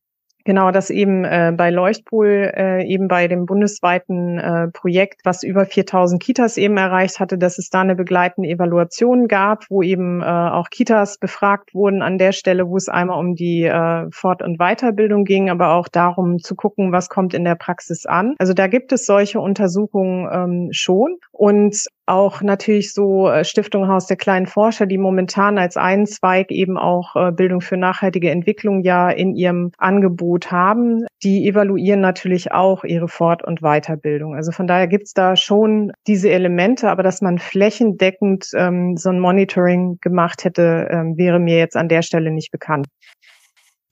Genau, 0.44 0.70
das 0.70 0.90
eben 0.90 1.24
äh, 1.24 1.52
bei 1.56 1.70
Leuchtpool, 1.70 2.52
äh, 2.54 2.86
eben 2.86 3.08
bei 3.08 3.28
dem 3.28 3.46
bundesweiten 3.46 4.38
äh, 4.38 4.68
Projekt, 4.68 5.22
was 5.24 5.42
über 5.42 5.64
4000 5.64 6.22
Kitas 6.22 6.58
eben 6.58 6.76
erreicht 6.76 7.18
hatte, 7.18 7.38
dass 7.38 7.56
es 7.56 7.70
da 7.70 7.80
eine 7.80 7.94
begleitende 7.94 8.50
Evaluation 8.50 9.26
gab, 9.26 9.64
wo 9.70 9.82
eben 9.82 10.20
äh, 10.20 10.24
auch 10.26 10.68
Kitas 10.68 11.16
befragt 11.16 11.74
wurden 11.74 12.02
an 12.02 12.18
der 12.18 12.32
Stelle, 12.32 12.68
wo 12.68 12.76
es 12.76 12.90
einmal 12.90 13.18
um 13.18 13.34
die 13.34 13.62
äh, 13.62 14.06
Fort- 14.10 14.42
und 14.42 14.58
Weiterbildung 14.58 15.24
ging, 15.24 15.48
aber 15.48 15.72
auch 15.72 15.88
darum 15.88 16.38
zu 16.38 16.54
gucken, 16.54 16.92
was 16.92 17.08
kommt 17.08 17.32
in 17.32 17.44
der 17.44 17.54
Praxis 17.54 18.04
an. 18.04 18.34
Also 18.38 18.52
da 18.52 18.66
gibt 18.66 18.92
es 18.92 19.06
solche 19.06 19.40
Untersuchungen 19.40 20.28
ähm, 20.30 20.68
schon. 20.72 21.16
Und 21.32 21.86
auch 22.06 22.42
natürlich 22.42 22.92
so 22.92 23.28
äh, 23.28 23.44
Stiftung 23.44 23.88
Haus 23.88 24.06
der 24.06 24.16
kleinen 24.16 24.46
Forscher, 24.46 24.86
die 24.86 24.98
momentan 24.98 25.58
als 25.58 25.76
einen 25.76 26.06
Zweig 26.06 26.50
eben 26.50 26.76
auch 26.76 27.16
äh, 27.16 27.32
Bildung 27.32 27.60
für 27.60 27.76
nachhaltige 27.76 28.30
Entwicklung 28.30 28.82
ja 28.82 29.10
in 29.10 29.34
ihrem 29.34 29.72
Angebot 29.78 30.50
haben. 30.50 31.06
Die 31.22 31.48
evaluieren 31.48 32.00
natürlich 32.00 32.52
auch 32.52 32.84
ihre 32.84 33.08
Fort- 33.08 33.44
und 33.44 33.60
Weiterbildung. 33.60 34.34
Also 34.34 34.52
von 34.52 34.66
daher 34.66 34.86
gibt's 34.86 35.14
da 35.14 35.36
schon 35.36 35.92
diese 36.06 36.30
Elemente, 36.30 36.90
aber 36.90 37.02
dass 37.02 37.22
man 37.22 37.38
flächendeckend 37.38 38.50
ähm, 38.54 38.96
so 38.96 39.08
ein 39.10 39.20
Monitoring 39.20 39.98
gemacht 40.00 40.44
hätte, 40.44 40.88
ähm, 40.90 41.16
wäre 41.16 41.38
mir 41.38 41.58
jetzt 41.58 41.76
an 41.76 41.88
der 41.88 42.02
Stelle 42.02 42.30
nicht 42.30 42.50
bekannt. 42.50 42.86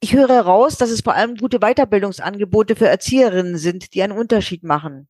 Ich 0.00 0.14
höre 0.14 0.28
heraus, 0.28 0.76
dass 0.76 0.90
es 0.90 1.00
vor 1.00 1.14
allem 1.14 1.36
gute 1.36 1.60
Weiterbildungsangebote 1.60 2.74
für 2.74 2.88
Erzieherinnen 2.88 3.56
sind, 3.56 3.94
die 3.94 4.02
einen 4.02 4.18
Unterschied 4.18 4.64
machen. 4.64 5.08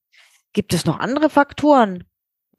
Gibt 0.53 0.75
es 0.75 0.85
noch 0.85 1.01
andere 1.01 1.31
Faktoren, 1.31 2.05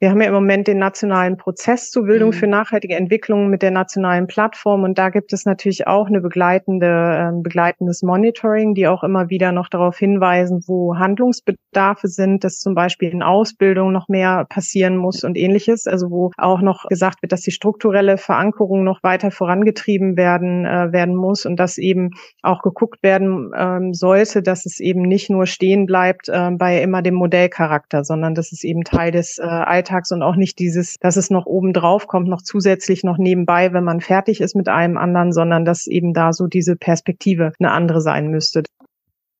wir 0.04 0.10
haben 0.10 0.20
ja 0.20 0.28
im 0.28 0.34
Moment 0.34 0.68
den 0.68 0.76
nationalen 0.76 1.38
Prozess 1.38 1.90
zur 1.90 2.04
Bildung 2.04 2.28
mhm. 2.28 2.34
für 2.34 2.46
nachhaltige 2.46 2.94
Entwicklung 2.94 3.48
mit 3.48 3.62
der 3.62 3.70
nationalen 3.70 4.26
Plattform 4.26 4.82
und 4.82 4.98
da 4.98 5.08
gibt 5.08 5.32
es 5.32 5.46
natürlich 5.46 5.86
auch 5.86 6.08
eine 6.08 6.20
begleitende, 6.20 7.32
äh, 7.32 7.42
begleitendes 7.42 8.02
Monitoring, 8.02 8.74
die 8.74 8.86
auch 8.86 9.02
immer 9.02 9.30
wieder 9.30 9.50
noch 9.50 9.70
darauf 9.70 9.96
hinweisen, 9.96 10.62
wo 10.66 10.98
Handlungsbedarfe 10.98 12.08
sind, 12.08 12.44
dass 12.44 12.58
zum 12.58 12.74
Beispiel 12.74 13.08
in 13.08 13.22
Ausbildung 13.22 13.92
noch 13.92 14.08
mehr 14.08 14.44
passieren 14.46 14.98
muss 14.98 15.24
und 15.24 15.38
ähnliches. 15.38 15.86
Also 15.86 16.10
wo 16.10 16.32
auch 16.36 16.60
noch 16.60 16.84
gesagt 16.90 17.22
wird, 17.22 17.32
dass 17.32 17.40
die 17.40 17.50
strukturelle 17.50 18.18
Verankerung 18.18 18.84
noch 18.84 19.02
weiter 19.02 19.30
vorangetrieben 19.30 20.18
werden 20.18 20.66
äh, 20.66 20.92
werden 20.92 21.14
muss 21.14 21.46
und 21.46 21.56
dass 21.56 21.78
eben 21.78 22.10
auch 22.42 22.60
geguckt 22.60 23.02
werden 23.02 23.52
ähm, 23.56 23.94
sollte, 23.94 24.42
dass 24.42 24.66
es 24.66 24.80
eben 24.80 25.00
nicht 25.00 25.30
nur 25.30 25.46
stehen 25.46 25.86
bleibt 25.86 26.28
äh, 26.28 26.50
bei 26.50 26.82
immer 26.82 27.00
dem 27.00 27.14
Modellcharakter, 27.14 28.04
sondern 28.04 28.34
dass 28.34 28.52
es 28.52 28.64
eben 28.64 28.84
Teil 28.84 29.10
des 29.10 29.38
äh, 29.38 29.46
Alltags 29.94 30.12
und 30.12 30.22
auch 30.22 30.36
nicht 30.36 30.58
dieses, 30.58 30.96
dass 31.00 31.16
es 31.16 31.30
noch 31.30 31.46
oben 31.46 31.72
drauf 31.72 32.06
kommt, 32.06 32.28
noch 32.28 32.42
zusätzlich 32.42 33.04
noch 33.04 33.18
nebenbei, 33.18 33.72
wenn 33.72 33.84
man 33.84 34.00
fertig 34.00 34.40
ist 34.40 34.56
mit 34.56 34.68
einem 34.68 34.96
anderen, 34.96 35.32
sondern 35.32 35.64
dass 35.64 35.86
eben 35.86 36.12
da 36.12 36.32
so 36.32 36.46
diese 36.46 36.76
Perspektive 36.76 37.52
eine 37.58 37.70
andere 37.70 38.00
sein 38.00 38.28
müsste. 38.28 38.64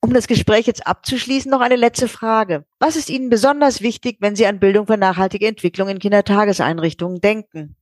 Um 0.01 0.13
das 0.13 0.27
Gespräch 0.27 0.67
jetzt 0.67 0.87
abzuschließen, 0.87 1.51
noch 1.51 1.61
eine 1.61 1.77
letzte 1.77 2.09
Frage. 2.09 2.65
Was 2.79 2.97
ist 2.97 3.09
Ihnen 3.09 3.31
besonders 3.31 3.81
wichtig, 3.81 4.19
wenn 4.21 4.37
Sie 4.37 4.47
an 4.47 4.61
Bildung 4.61 4.87
für 4.87 4.99
nachhaltige 4.99 5.47
Entwicklung 5.47 5.89
in 5.89 5.99
Kindertageseinrichtungen 5.99 7.21
denken? 7.21 7.77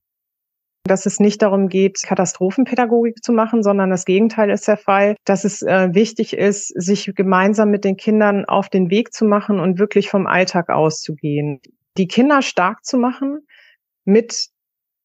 dass 0.85 1.06
es 1.06 1.20
nicht 1.20 1.42
darum 1.42 1.68
geht, 1.68 2.02
Katastrophenpädagogik 2.02 3.22
zu 3.22 3.32
machen, 3.32 3.62
sondern 3.62 3.90
das 3.90 4.04
Gegenteil 4.04 4.50
ist 4.50 4.66
der 4.66 4.76
Fall, 4.76 5.14
dass 5.24 5.44
es 5.44 5.62
äh, 5.62 5.90
wichtig 5.92 6.37
ist, 6.37 6.68
sich 6.68 7.12
gemeinsam 7.14 7.70
mit 7.70 7.85
den 7.85 7.96
Kindern 7.96 8.46
auf 8.46 8.68
den 8.68 8.90
Weg 8.90 9.12
zu 9.12 9.24
machen 9.24 9.61
und 9.61 9.78
wirklich 9.78 10.11
vom 10.11 10.26
Alltag 10.26 10.70
auszugehen 10.70 11.61
die 11.96 12.09
Kinder 12.09 12.42
stark 12.42 12.85
zu 12.85 12.98
machen, 12.98 13.46
mit 14.05 14.48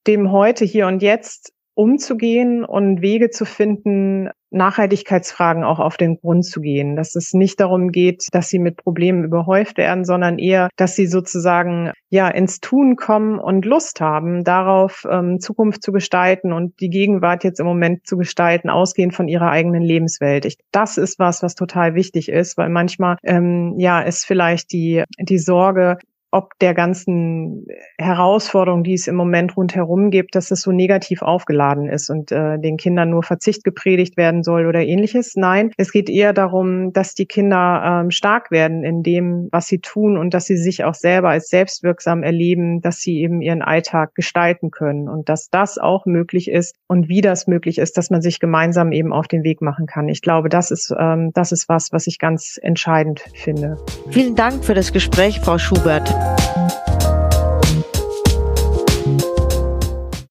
dem 0.08 0.32
heute, 0.32 0.66
hier 0.66 0.88
und 0.88 1.02
jetzt 1.02 1.54
umzugehen 1.78 2.66
und 2.66 3.02
Wege 3.02 3.30
zu 3.30 3.46
finden, 3.46 4.30
Nachhaltigkeitsfragen 4.50 5.64
auch 5.64 5.80
auf 5.80 5.98
den 5.98 6.16
Grund 6.16 6.44
zu 6.44 6.60
gehen. 6.60 6.96
Dass 6.96 7.16
es 7.16 7.34
nicht 7.34 7.60
darum 7.60 7.92
geht, 7.92 8.28
dass 8.32 8.50
sie 8.50 8.58
mit 8.58 8.78
Problemen 8.78 9.24
überhäuft 9.24 9.78
werden, 9.78 10.04
sondern 10.04 10.40
eher, 10.40 10.70
dass 10.78 10.96
sie 10.96 11.06
sozusagen 11.06 11.92
ja 12.10 12.30
ins 12.30 12.62
Tun 12.62 12.96
kommen 12.96 13.38
und 13.38 13.66
Lust 13.66 14.02
haben, 14.02 14.44
darauf 14.44 15.06
ähm, 15.10 15.40
Zukunft 15.40 15.84
zu 15.84 15.92
gestalten 15.92 16.52
und 16.52 16.80
die 16.80 16.90
Gegenwart 16.90 17.44
jetzt 17.44 17.60
im 17.60 17.68
Moment 17.68 18.08
zu 18.08 18.18
gestalten, 18.18 18.70
ausgehend 18.70 19.14
von 19.14 19.28
ihrer 19.28 19.52
eigenen 19.52 19.84
Lebenswelt. 19.84 20.46
Ich, 20.46 20.58
das 20.72 20.98
ist 20.98 21.20
was, 21.20 21.44
was 21.44 21.54
total 21.54 21.94
wichtig 21.94 22.30
ist, 22.30 22.58
weil 22.58 22.70
manchmal 22.70 23.18
ähm, 23.24 23.76
ja 23.78 24.00
ist 24.02 24.26
vielleicht 24.26 24.72
die 24.72 25.04
die 25.20 25.40
Sorge, 25.40 25.98
ob 26.32 26.58
der 26.60 26.74
ganzen 26.74 27.66
Herausforderung, 27.98 28.84
die 28.84 28.94
es 28.94 29.08
im 29.08 29.16
Moment 29.16 29.56
rundherum 29.56 30.12
gibt, 30.12 30.36
dass 30.36 30.52
es 30.52 30.62
so 30.62 30.72
negativ 30.72 31.22
aufgeladen 31.22 31.90
ist 31.90 32.10
und 32.10 32.32
äh, 32.32 32.60
den 32.60 32.78
Kindern 32.78 33.10
nur 33.10 33.24
Verzicht 33.24 33.64
gepredigt 33.64 34.18
werden 34.18 34.44
soll 34.44 34.66
oder 34.66 34.82
ähnliches. 34.82 35.36
Nein, 35.36 35.72
es 35.78 35.92
geht 35.92 36.10
eher 36.10 36.34
darum, 36.34 36.92
dass 36.92 37.14
die 37.14 37.26
Kinder 37.26 38.02
ähm, 38.04 38.12
stark 38.12 38.52
werden 38.52 38.84
in 38.84 39.04
dem, 39.04 39.48
was 39.52 39.68
sie 39.68 39.80
tun 39.80 40.18
und 40.18 40.34
dass 40.34 40.46
sie 40.46 40.58
sich 40.58 40.84
auch 40.84 40.96
selber 40.96 41.30
als 41.30 41.50
selbstwirksam 41.50 42.24
erleben, 42.24 42.82
dass 42.82 43.00
sie 43.00 43.22
eben 43.22 43.42
ihren 43.42 43.62
Alltag 43.62 44.14
gestalten 44.16 44.70
können 44.70 45.08
und 45.08 45.30
dass 45.30 45.50
das 45.50 45.78
auch 45.78 46.06
möglich 46.06 46.50
ist 46.50 46.76
und 46.88 47.08
wie 47.08 47.22
das 47.22 47.48
möglich 47.48 47.78
ist, 47.78 47.98
dass 47.98 48.10
man 48.10 48.22
sich 48.22 48.40
gemeinsam 48.40 48.92
eben 48.92 49.14
auf 49.14 49.28
den 49.28 49.44
Weg 49.44 49.62
machen 49.62 49.86
kann. 49.86 50.10
Ich 50.10 50.22
glaube, 50.22 50.50
das 50.50 50.72
ist, 50.72 50.94
ähm, 50.98 51.32
das 51.34 51.52
ist 51.52 51.70
was, 51.70 51.94
was 51.94 52.08
ich 52.08 52.20
ganz 52.20 52.60
entscheidend 52.62 53.22
finde. 53.34 53.78
Vielen 54.10 54.36
Dank 54.36 54.66
für 54.66 54.74
das 54.74 54.92
Gespräch, 54.92 55.40
Frau 55.40 55.58
Schubert. 55.58 56.17
you 56.18 56.67